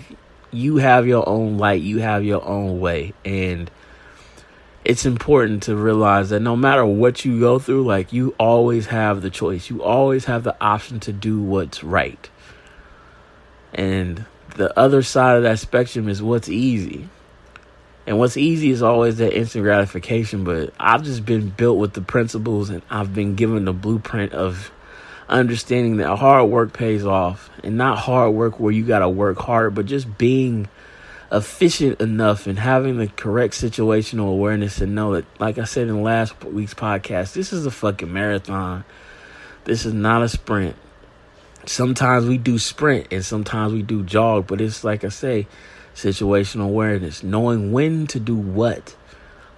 you 0.49 0.77
have 0.77 1.07
your 1.07 1.27
own 1.27 1.57
light, 1.57 1.81
you 1.81 1.99
have 1.99 2.23
your 2.23 2.45
own 2.45 2.79
way 2.79 3.13
and 3.25 3.69
it's 4.83 5.05
important 5.05 5.63
to 5.63 5.75
realize 5.75 6.29
that 6.29 6.39
no 6.39 6.55
matter 6.55 6.85
what 6.85 7.23
you 7.23 7.39
go 7.39 7.59
through, 7.59 7.85
like 7.85 8.11
you 8.11 8.35
always 8.39 8.87
have 8.87 9.21
the 9.21 9.29
choice. 9.29 9.69
You 9.69 9.83
always 9.83 10.25
have 10.25 10.43
the 10.43 10.55
option 10.59 10.99
to 11.01 11.13
do 11.13 11.39
what's 11.39 11.83
right. 11.83 12.29
And 13.73 14.25
the 14.55 14.77
other 14.77 15.01
side 15.03 15.37
of 15.37 15.43
that 15.43 15.59
spectrum 15.59 16.09
is 16.09 16.21
what's 16.21 16.49
easy. 16.49 17.07
And 18.07 18.17
what's 18.17 18.37
easy 18.37 18.71
is 18.71 18.81
always 18.81 19.17
that 19.17 19.37
instant 19.37 19.63
gratification, 19.63 20.43
but 20.43 20.73
I've 20.79 21.03
just 21.03 21.25
been 21.25 21.49
built 21.49 21.77
with 21.77 21.93
the 21.93 22.01
principles 22.01 22.71
and 22.71 22.81
I've 22.89 23.13
been 23.13 23.35
given 23.35 23.65
the 23.65 23.73
blueprint 23.73 24.33
of 24.33 24.71
understanding 25.29 25.97
that 25.97 26.17
hard 26.17 26.49
work 26.49 26.73
pays 26.73 27.05
off 27.05 27.49
and 27.63 27.77
not 27.77 27.99
hard 27.99 28.33
work 28.33 28.59
where 28.59 28.71
you 28.71 28.83
got 28.83 28.99
to 28.99 29.09
work 29.09 29.37
hard, 29.37 29.75
but 29.75 29.85
just 29.85 30.17
being 30.17 30.67
efficient 31.31 32.01
enough 32.01 32.45
and 32.45 32.59
having 32.59 32.97
the 32.97 33.07
correct 33.07 33.53
situational 33.53 34.29
awareness 34.29 34.81
and 34.81 34.93
know 34.93 35.13
that, 35.13 35.25
like 35.39 35.57
I 35.57 35.63
said 35.63 35.87
in 35.87 36.03
last 36.03 36.43
week's 36.43 36.73
podcast, 36.73 37.33
this 37.33 37.53
is 37.53 37.65
a 37.65 37.71
fucking 37.71 38.11
marathon. 38.11 38.83
This 39.63 39.85
is 39.85 39.93
not 39.93 40.23
a 40.23 40.29
sprint. 40.29 40.75
sometimes 41.65 42.25
we 42.25 42.37
do 42.37 42.57
sprint 42.57 43.07
and 43.11 43.23
sometimes 43.23 43.71
we 43.71 43.83
do 43.83 44.03
jog, 44.03 44.47
but 44.47 44.59
it's 44.59 44.83
like 44.83 45.03
I 45.03 45.09
say, 45.09 45.47
situational 45.95 46.65
awareness, 46.65 47.23
knowing 47.23 47.71
when 47.71 48.07
to 48.07 48.19
do 48.19 48.35
what. 48.35 48.95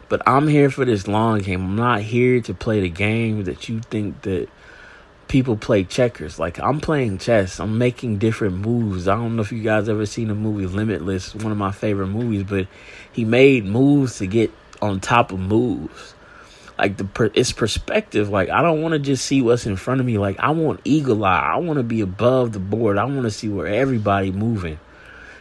But 0.09 0.21
I'm 0.27 0.47
here 0.47 0.69
for 0.69 0.85
this 0.85 1.07
long 1.07 1.39
game. 1.39 1.61
I'm 1.61 1.75
not 1.75 2.01
here 2.01 2.41
to 2.41 2.53
play 2.53 2.81
the 2.81 2.89
game 2.89 3.45
that 3.45 3.69
you 3.69 3.79
think 3.79 4.21
that 4.23 4.49
people 5.33 5.57
play 5.57 5.83
checkers. 5.83 6.37
Like 6.37 6.59
I'm 6.59 6.79
playing 6.79 7.17
chess. 7.17 7.59
I'm 7.59 7.79
making 7.79 8.19
different 8.19 8.57
moves. 8.57 9.07
I 9.07 9.15
don't 9.15 9.35
know 9.35 9.41
if 9.41 9.51
you 9.51 9.63
guys 9.63 9.89
ever 9.89 10.05
seen 10.05 10.27
the 10.27 10.35
movie 10.35 10.67
Limitless, 10.67 11.33
one 11.33 11.51
of 11.51 11.57
my 11.57 11.71
favorite 11.71 12.09
movies, 12.09 12.43
but 12.43 12.67
he 13.11 13.25
made 13.25 13.65
moves 13.65 14.19
to 14.19 14.27
get 14.27 14.51
on 14.79 14.99
top 14.99 15.31
of 15.31 15.39
moves. 15.39 16.13
Like 16.77 16.97
the 16.97 17.05
per, 17.05 17.31
it's 17.33 17.51
perspective. 17.51 18.29
Like 18.29 18.51
I 18.51 18.61
don't 18.61 18.83
want 18.83 18.91
to 18.91 18.99
just 18.99 19.25
see 19.25 19.41
what's 19.41 19.65
in 19.65 19.75
front 19.75 20.01
of 20.01 20.05
me. 20.05 20.19
Like 20.19 20.39
I 20.39 20.51
want 20.51 20.81
eagle 20.83 21.25
eye. 21.25 21.53
I 21.55 21.57
want 21.57 21.77
to 21.77 21.83
be 21.83 22.01
above 22.01 22.51
the 22.51 22.59
board. 22.59 22.99
I 22.99 23.05
want 23.05 23.23
to 23.23 23.31
see 23.31 23.49
where 23.49 23.65
everybody 23.65 24.31
moving. 24.31 24.79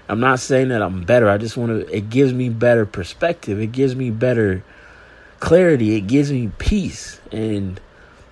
I'm 0.09 0.20
not 0.20 0.40
saying 0.40 0.70
that 0.70 0.81
I'm 0.81 1.02
better. 1.02 1.28
I 1.28 1.37
just 1.37 1.59
want 1.59 1.87
to. 1.87 1.94
It 1.94 2.09
gives 2.09 2.33
me 2.33 2.48
better 2.48 2.87
perspective. 2.87 3.61
It 3.61 3.72
gives 3.72 3.94
me 3.94 4.11
better 4.11 4.64
clarity. 5.38 5.96
It 5.96 6.07
gives 6.07 6.33
me 6.33 6.50
peace, 6.57 7.20
and 7.31 7.78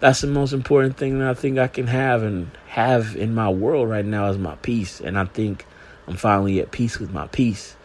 that's 0.01 0.23
the 0.23 0.27
most 0.27 0.53
important 0.53 0.97
thing 0.97 1.19
that 1.19 1.29
I 1.29 1.35
think 1.35 1.59
I 1.59 1.69
can 1.69 1.87
have 1.87 2.23
and 2.23 2.51
have 2.69 3.17
in 3.17 3.35
my 3.35 3.51
world 3.51 3.89
right 3.89 4.05
now 4.05 4.29
is 4.31 4.39
my 4.39 4.57
peace. 4.57 5.01
And 5.01 5.19
I 5.19 5.27
think 5.27 5.67
I'm 6.07 6.17
finally 6.17 6.61
at 6.61 6.71
peace 6.71 6.99
with 6.99 7.13
my 7.13 7.27
peace. 7.29 7.77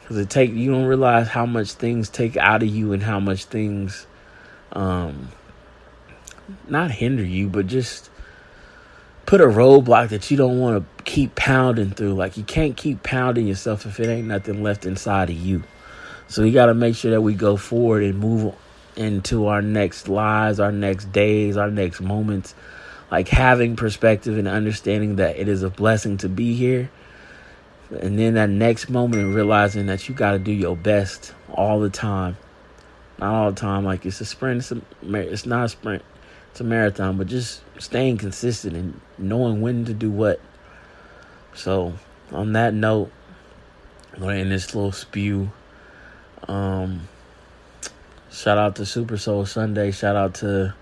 Because 0.00 0.18
it 0.18 0.30
take 0.30 0.52
you 0.52 0.70
don't 0.70 0.86
realize 0.86 1.28
how 1.28 1.44
much 1.44 1.72
things 1.72 2.08
take 2.08 2.36
out 2.36 2.62
of 2.62 2.68
you 2.68 2.92
and 2.92 3.02
how 3.02 3.20
much 3.20 3.44
things 3.44 4.06
um 4.72 5.28
not 6.68 6.90
hinder 6.90 7.24
you, 7.24 7.48
but 7.48 7.66
just 7.66 8.10
put 9.26 9.40
a 9.40 9.46
roadblock 9.46 10.10
that 10.10 10.30
you 10.30 10.36
don't 10.36 10.58
want 10.58 10.84
to 10.84 11.04
keep 11.04 11.34
pounding 11.34 11.90
through. 11.90 12.14
Like 12.14 12.36
you 12.36 12.44
can't 12.44 12.76
keep 12.76 13.02
pounding 13.02 13.48
yourself 13.48 13.84
if 13.86 13.98
it 13.98 14.08
ain't 14.08 14.28
nothing 14.28 14.62
left 14.62 14.86
inside 14.86 15.30
of 15.30 15.36
you. 15.36 15.64
So 16.28 16.42
we 16.42 16.52
got 16.52 16.66
to 16.66 16.74
make 16.74 16.94
sure 16.94 17.10
that 17.10 17.20
we 17.20 17.34
go 17.34 17.56
forward 17.56 18.04
and 18.04 18.18
move 18.18 18.54
into 18.96 19.46
our 19.46 19.62
next 19.62 20.08
lives, 20.08 20.60
our 20.60 20.72
next 20.72 21.12
days, 21.12 21.56
our 21.56 21.70
next 21.70 22.00
moments. 22.00 22.54
Like 23.10 23.28
having 23.28 23.76
perspective 23.76 24.38
and 24.38 24.48
understanding 24.48 25.16
that 25.16 25.36
it 25.36 25.48
is 25.48 25.62
a 25.62 25.70
blessing 25.70 26.16
to 26.18 26.28
be 26.28 26.54
here. 26.54 26.90
And 27.90 28.18
then 28.18 28.34
that 28.34 28.48
next 28.48 28.88
moment 28.88 29.22
and 29.22 29.34
realizing 29.34 29.86
that 29.86 30.08
you 30.08 30.14
got 30.14 30.32
to 30.32 30.38
do 30.38 30.52
your 30.52 30.76
best 30.76 31.34
all 31.50 31.80
the 31.80 31.90
time. 31.90 32.38
Not 33.18 33.34
all 33.34 33.50
the 33.50 33.60
time. 33.60 33.84
Like 33.84 34.06
it's 34.06 34.20
a 34.20 34.24
sprint. 34.24 34.60
It's, 34.60 34.72
a, 34.72 34.80
it's 35.14 35.44
not 35.44 35.66
a 35.66 35.68
sprint. 35.68 36.02
It's 36.50 36.60
a 36.60 36.64
marathon. 36.64 37.18
But 37.18 37.26
just 37.26 37.62
staying 37.78 38.16
consistent 38.18 38.76
and 38.76 39.00
knowing 39.18 39.60
when 39.60 39.84
to 39.84 39.94
do 39.94 40.10
what. 40.10 40.40
So 41.54 41.92
on 42.30 42.54
that 42.54 42.72
note, 42.72 43.12
I'm 44.14 44.20
going 44.20 44.36
to 44.36 44.40
end 44.40 44.52
this 44.52 44.74
little 44.74 44.92
spew. 44.92 45.50
Um, 46.48 47.08
Shout 48.32 48.56
out 48.56 48.76
to 48.76 48.86
Super 48.86 49.18
Soul 49.18 49.44
Sunday. 49.44 49.90
Shout 49.90 50.16
out 50.16 50.36
to 50.36 50.72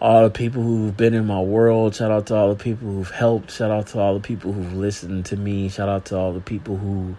all 0.00 0.22
the 0.22 0.30
people 0.30 0.62
who've 0.62 0.96
been 0.96 1.12
in 1.12 1.26
my 1.26 1.40
world. 1.40 1.96
Shout 1.96 2.12
out 2.12 2.26
to 2.26 2.36
all 2.36 2.54
the 2.54 2.62
people 2.62 2.86
who've 2.86 3.10
helped. 3.10 3.50
Shout 3.50 3.72
out 3.72 3.88
to 3.88 3.98
all 3.98 4.14
the 4.14 4.20
people 4.20 4.52
who've 4.52 4.74
listened 4.74 5.26
to 5.26 5.36
me. 5.36 5.68
Shout 5.68 5.88
out 5.88 6.04
to 6.06 6.16
all 6.16 6.32
the 6.32 6.40
people 6.40 6.76
who 6.76 7.16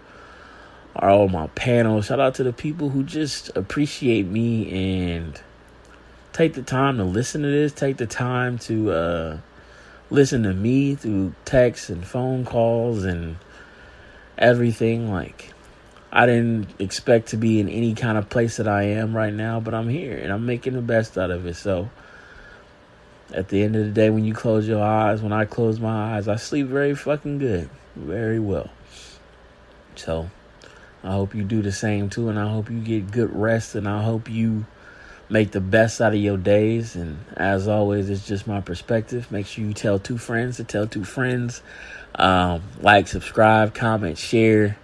are 0.95 1.09
on 1.09 1.33
my 1.33 1.47
panel. 1.47 2.01
Shout 2.01 2.21
out 2.21 2.35
to 2.35 2.43
the 2.43 2.53
people 2.53 2.89
who 2.89 3.03
just 3.03 3.55
appreciate 3.57 4.25
me 4.27 5.15
and 5.15 5.39
take 6.31 6.53
the 6.53 6.63
time 6.63 6.95
to 6.95 7.03
listen 7.03 7.41
to 7.41 7.49
this. 7.49 7.73
Take 7.73 7.97
the 7.97 8.07
time 8.07 8.57
to 8.59 8.91
uh, 8.91 9.37
listen 10.09 10.43
to 10.43 10.53
me 10.53 10.95
through 10.95 11.33
texts 11.43 11.89
and 11.89 12.07
phone 12.07 12.45
calls 12.45 13.03
and 13.03 13.35
everything. 14.37 15.11
Like, 15.11 15.51
I 16.11 16.25
didn't 16.25 16.69
expect 16.79 17.29
to 17.29 17.37
be 17.37 17.59
in 17.59 17.67
any 17.67 17.93
kind 17.93 18.17
of 18.17 18.29
place 18.29 18.57
that 18.57 18.67
I 18.67 18.83
am 18.83 19.15
right 19.15 19.33
now, 19.33 19.59
but 19.59 19.73
I'm 19.73 19.89
here 19.89 20.17
and 20.17 20.31
I'm 20.31 20.45
making 20.45 20.73
the 20.73 20.81
best 20.81 21.17
out 21.17 21.31
of 21.31 21.45
it. 21.45 21.55
So 21.55 21.89
at 23.33 23.49
the 23.49 23.63
end 23.63 23.75
of 23.75 23.85
the 23.85 23.91
day, 23.91 24.09
when 24.09 24.23
you 24.23 24.33
close 24.33 24.67
your 24.67 24.83
eyes, 24.83 25.21
when 25.21 25.33
I 25.33 25.45
close 25.45 25.79
my 25.79 26.15
eyes, 26.15 26.27
I 26.27 26.37
sleep 26.37 26.67
very 26.67 26.95
fucking 26.95 27.39
good, 27.39 27.69
very 27.95 28.39
well. 28.39 28.69
So 29.95 30.29
I 31.03 31.11
hope 31.11 31.35
you 31.35 31.43
do 31.43 31.61
the 31.61 31.71
same 31.71 32.09
too, 32.09 32.29
and 32.29 32.39
I 32.39 32.49
hope 32.49 32.69
you 32.69 32.79
get 32.79 33.11
good 33.11 33.35
rest, 33.35 33.75
and 33.75 33.87
I 33.87 34.03
hope 34.03 34.29
you 34.29 34.65
make 35.29 35.51
the 35.51 35.59
best 35.59 35.99
out 35.99 36.13
of 36.13 36.19
your 36.19 36.37
days. 36.37 36.95
And 36.95 37.17
as 37.35 37.67
always, 37.67 38.09
it's 38.09 38.25
just 38.25 38.47
my 38.47 38.61
perspective. 38.61 39.29
Make 39.31 39.45
sure 39.45 39.65
you 39.65 39.73
tell 39.73 39.99
two 39.99 40.17
friends 40.17 40.57
to 40.57 40.63
tell 40.63 40.87
two 40.87 41.03
friends. 41.03 41.61
Um, 42.15 42.63
like, 42.79 43.07
subscribe, 43.07 43.73
comment, 43.73 44.17
share 44.17 44.77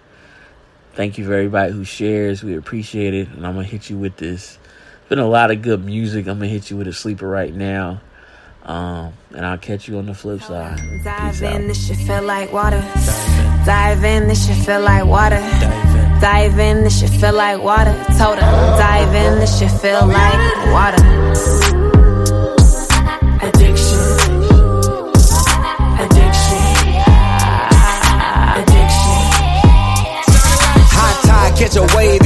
Thank 0.94 1.18
you 1.18 1.24
for 1.26 1.34
everybody 1.34 1.72
who 1.72 1.84
shares. 1.84 2.44
We 2.44 2.56
appreciate 2.56 3.14
it. 3.14 3.28
And 3.28 3.46
I'm 3.46 3.54
going 3.54 3.66
to 3.66 3.70
hit 3.70 3.90
you 3.90 3.98
with 3.98 4.16
this. 4.16 4.58
Been 5.08 5.18
a 5.18 5.26
lot 5.26 5.50
of 5.50 5.60
good 5.60 5.84
music. 5.84 6.28
I'm 6.28 6.38
going 6.38 6.48
to 6.48 6.54
hit 6.54 6.70
you 6.70 6.76
with 6.76 6.86
a 6.86 6.92
sleeper 6.92 7.28
right 7.28 7.52
now. 7.52 8.00
Um, 8.62 9.12
and 9.34 9.44
I'll 9.44 9.58
catch 9.58 9.88
you 9.88 9.98
on 9.98 10.06
the 10.06 10.14
flip 10.14 10.40
side. 10.40 10.80
Dive 11.04 11.42
in, 11.42 11.68
this 11.68 11.86
shit 11.86 11.98
feel 11.98 12.22
like 12.22 12.52
water. 12.52 12.80
Dive 13.66 14.04
in, 14.04 14.28
this 14.28 14.46
shit 14.46 14.56
feel 14.64 14.80
like 14.80 15.04
water. 15.04 15.40
Dive 16.20 16.58
in, 16.58 16.84
this 16.84 17.00
shit 17.00 17.10
feel 17.10 17.34
like 17.34 17.60
water. 17.60 17.92
Her, 17.92 18.36
dive 18.78 19.14
in, 19.14 19.38
this 19.40 19.58
shit 19.58 19.70
feel 19.70 20.06
like 20.06 20.66
water. 20.72 21.93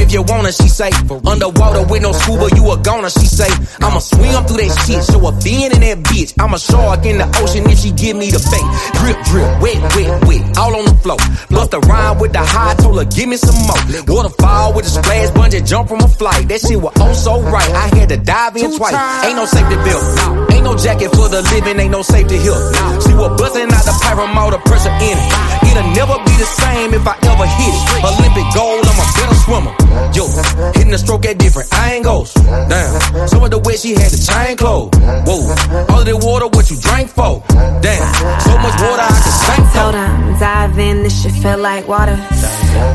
If 0.09 0.13
you 0.13 0.23
wanna, 0.23 0.51
she 0.51 0.67
say. 0.67 0.89
Underwater 1.25 1.85
with 1.85 2.01
no 2.01 2.11
scuba, 2.11 2.49
you 2.55 2.65
a 2.71 2.77
goner, 2.81 3.09
she 3.09 3.25
say. 3.29 3.49
I'ma 3.79 3.99
swim 3.99 4.43
through 4.49 4.65
that 4.65 4.73
shit, 4.85 5.05
show 5.05 5.21
a 5.21 5.31
fin 5.39 5.71
in 5.71 5.81
that 5.85 6.01
bitch. 6.09 6.33
I'm 6.41 6.53
a 6.53 6.59
shark 6.59 7.05
in 7.05 7.19
the 7.21 7.27
ocean 7.37 7.69
if 7.69 7.79
she 7.79 7.91
give 7.91 8.17
me 8.17 8.33
the 8.33 8.41
bait. 8.49 8.65
Drip, 8.97 9.17
drip, 9.29 9.49
wet, 9.61 9.77
wet, 9.93 10.09
wet, 10.25 10.41
all 10.57 10.73
on 10.75 10.85
the 10.85 10.95
floor. 11.05 11.21
Bust 11.53 11.73
a 11.73 11.79
rhyme 11.85 12.17
with 12.17 12.33
the 12.33 12.41
high, 12.41 12.73
told 12.81 12.97
her 12.97 13.05
give 13.05 13.29
me 13.29 13.37
some 13.37 13.55
more. 13.69 13.77
Waterfall 14.09 14.73
with 14.73 14.89
a 14.89 14.89
splash, 14.89 15.29
bungee 15.37 15.61
jump 15.61 15.89
from 15.89 16.01
a 16.01 16.09
flight. 16.09 16.49
That 16.49 16.61
shit 16.61 16.81
was 16.81 16.93
oh 16.97 17.13
so 17.13 17.41
right, 17.45 17.69
I 17.69 17.93
had 17.93 18.09
to 18.09 18.17
dive 18.17 18.57
in 18.57 18.73
twice. 18.73 18.97
Ain't 19.25 19.37
no 19.37 19.45
safety 19.45 19.77
belt, 19.85 20.03
ain't 20.49 20.65
no 20.65 20.73
jacket 20.75 21.13
for 21.13 21.29
the 21.29 21.45
living, 21.53 21.77
ain't 21.77 21.93
no 21.93 22.01
safety 22.01 22.37
here. 22.41 22.57
She 23.05 23.13
was 23.13 23.29
busting 23.37 23.69
out 23.69 23.85
the 23.85 23.93
pyramid, 24.01 24.57
the 24.57 24.59
pressure 24.65 24.95
in 25.05 25.13
it. 25.13 25.29
It'll 25.69 25.85
never 25.93 26.17
be 26.25 26.33
the 26.33 26.49
same 26.49 26.97
if 26.97 27.05
I 27.05 27.13
ever 27.29 27.45
hit 27.45 27.77
it. 27.77 27.88
Olympic 28.03 28.47
gold, 28.55 28.85
I'm 28.87 28.99
a 28.99 29.07
better 29.17 29.35
swimmer. 29.43 29.73
Yo, 30.15 30.25
hitting 30.73 30.91
the 30.91 30.97
stroke 30.97 31.25
at 31.25 31.37
different 31.37 31.73
angles. 31.73 32.33
Damn, 32.33 33.27
some 33.27 33.43
of 33.43 33.51
the 33.51 33.59
way 33.59 33.75
she 33.75 33.93
had 33.93 34.11
the 34.11 34.17
chain 34.17 34.55
closed. 34.57 34.95
Whoa, 35.27 35.51
all 35.89 35.99
of 35.99 36.05
the 36.05 36.15
water, 36.15 36.47
what 36.47 36.69
you 36.69 36.77
drank 36.79 37.09
for? 37.09 37.43
Damn, 37.81 38.03
so 38.39 38.57
much 38.57 38.75
water 38.79 39.03
I 39.03 39.19
could 39.23 39.37
sink 39.45 39.67
for. 39.69 39.79
Hold 39.79 39.95
on, 39.95 40.39
dive 40.39 40.79
in, 40.79 41.03
this 41.03 41.21
shit 41.21 41.33
feel 41.43 41.57
like 41.59 41.87
water. 41.87 42.15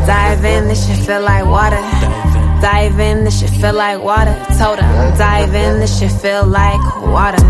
Dive 0.06 0.44
in, 0.44 0.68
this 0.68 0.86
shit 0.86 0.98
feel 1.06 1.22
like 1.22 1.44
water. 1.44 1.80
Dive 2.60 2.98
in, 2.98 3.24
this 3.24 3.40
shit 3.40 3.50
feel 3.50 3.74
like 3.74 4.00
water. 4.02 4.34
Told 4.58 4.78
her, 4.78 5.16
dive 5.18 5.54
in, 5.54 5.80
this 5.80 5.98
shit 5.98 6.12
feel 6.12 6.46
like 6.46 6.80
water. 7.04 7.44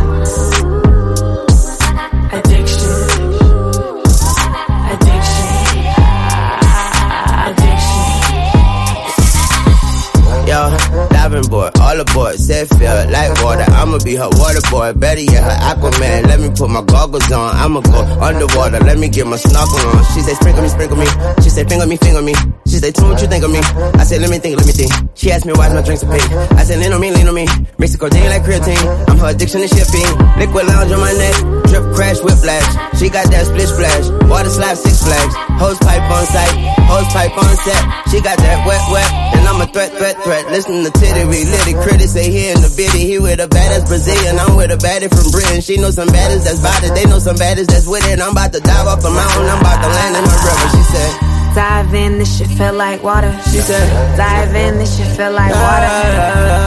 Diving 11.24 11.48
board, 11.48 11.72
all 11.80 11.98
aboard, 11.98 12.36
said 12.36 12.68
feel 12.68 12.92
like 13.08 13.32
water. 13.42 13.64
I'ma 13.72 13.98
be 14.04 14.14
her 14.16 14.28
water 14.36 14.60
boy, 14.70 14.92
better 14.92 15.24
yet 15.24 15.42
her 15.42 15.56
Aquaman. 15.72 16.26
Let 16.28 16.40
me 16.40 16.50
put 16.52 16.68
my 16.68 16.82
goggles 16.84 17.30
on, 17.32 17.56
I'ma 17.56 17.80
go 17.80 18.04
underwater. 18.20 18.80
Let 18.80 18.98
me 18.98 19.08
get 19.08 19.26
my 19.26 19.36
snorkel 19.36 19.80
on. 19.88 20.04
She 20.12 20.20
say 20.20 20.34
sprinkle 20.34 20.62
me, 20.62 20.68
sprinkle 20.68 20.98
me. 20.98 21.06
She 21.42 21.48
say 21.48 21.64
finger 21.64 21.86
me, 21.86 21.96
finger 21.96 22.20
me. 22.20 22.34
She 22.68 22.76
say 22.76 22.90
tell 22.92 23.06
me 23.08 23.12
what 23.12 23.22
you 23.22 23.28
think 23.28 23.44
of 23.44 23.50
me. 23.50 23.60
I 24.00 24.04
said 24.04 24.20
let 24.20 24.30
me 24.30 24.38
think, 24.38 24.56
let 24.58 24.66
me 24.66 24.72
think. 24.72 24.92
She 25.14 25.30
asked 25.32 25.46
me 25.46 25.52
why 25.54 25.72
my 25.72 25.80
drinks 25.80 26.04
are 26.04 26.12
pink. 26.12 26.28
I 26.60 26.62
said 26.64 26.78
lean 26.78 26.92
on 26.92 27.00
me, 27.00 27.10
lean 27.10 27.28
on 27.28 27.34
me. 27.34 27.46
Mix 27.78 27.96
codeine 27.96 28.28
like 28.28 28.42
creatine. 28.42 28.84
I'm 29.08 29.16
her 29.18 29.32
addiction 29.32 29.60
to 29.64 29.68
shipping. 29.68 30.10
Liquid 30.36 30.66
lounge 30.66 30.92
on 30.92 31.00
my 31.00 31.12
neck, 31.16 31.36
drip 31.72 31.84
crash 31.96 32.20
whiplash. 32.20 32.68
She 33.00 33.08
got 33.08 33.24
that 33.32 33.46
split 33.48 33.68
splash, 33.68 34.04
water 34.28 34.50
slap 34.50 34.76
six 34.76 35.00
flags. 35.00 35.34
Hose 35.56 35.78
pipe 35.78 36.04
on 36.04 36.26
site, 36.26 36.52
hose 36.84 37.08
pipe 37.16 37.32
on 37.32 37.56
set. 37.64 37.80
She 38.10 38.20
got 38.20 38.36
that 38.36 38.66
wet 38.66 38.82
wet, 38.92 39.08
and 39.38 39.48
I'm 39.48 39.60
a 39.62 39.66
threat 39.66 39.92
threat 39.96 40.16
threat. 40.22 40.44
Listen 40.50 40.84
to 40.84 40.90
titty 41.14 41.28
we 41.28 41.44
lit 41.44 41.66
it. 41.68 41.76
Critics 41.82 42.12
say 42.12 42.30
he 42.30 42.50
in 42.50 42.60
the 42.60 42.72
biddy. 42.76 43.06
He 43.06 43.18
with 43.18 43.40
a 43.40 43.48
baddest 43.48 43.86
Brazilian. 43.86 44.38
I'm 44.38 44.56
with 44.56 44.70
a 44.70 44.76
baddie 44.76 45.08
from 45.08 45.30
Britain. 45.30 45.60
She 45.60 45.76
know 45.76 45.90
some 45.90 46.08
baddies 46.08 46.44
that's 46.44 46.58
about 46.60 46.82
it. 46.82 46.94
They 46.94 47.04
know 47.06 47.18
some 47.18 47.36
baddies 47.36 47.66
that's 47.66 47.86
with 47.86 48.06
it. 48.10 48.20
I'm 48.20 48.32
about 48.32 48.52
to 48.52 48.60
dive 48.60 48.86
off 48.86 49.00
the 49.02 49.10
mountain. 49.10 49.46
I'm 49.46 49.60
about 49.60 49.82
to 49.82 49.88
land 49.88 50.16
in 50.16 50.24
the 50.24 50.34
river. 50.34 50.68
She 50.74 50.82
said. 50.90 51.12
Dive 51.54 51.94
in, 51.94 52.18
this 52.18 52.36
shit 52.36 52.48
feel 52.48 52.74
like 52.74 53.04
water. 53.04 53.30
She 53.44 53.60
said, 53.60 54.16
Dive 54.16 54.52
in, 54.56 54.78
this 54.78 54.96
shit 54.98 55.06
feel 55.16 55.30
like 55.30 55.54
water. 55.54 55.86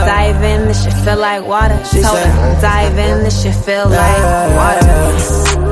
Dive 0.08 0.42
in, 0.44 0.66
this 0.66 0.82
shit 0.82 0.94
feel 1.04 1.18
like 1.18 1.46
water. 1.46 1.78
She 1.92 2.02
Told 2.02 2.16
said, 2.16 2.32
her, 2.32 2.62
Dive 2.62 2.98
in, 2.98 3.24
this 3.26 3.44
shit 3.44 3.56
feel 3.56 3.90
like 3.90 4.56
water. 4.56 5.67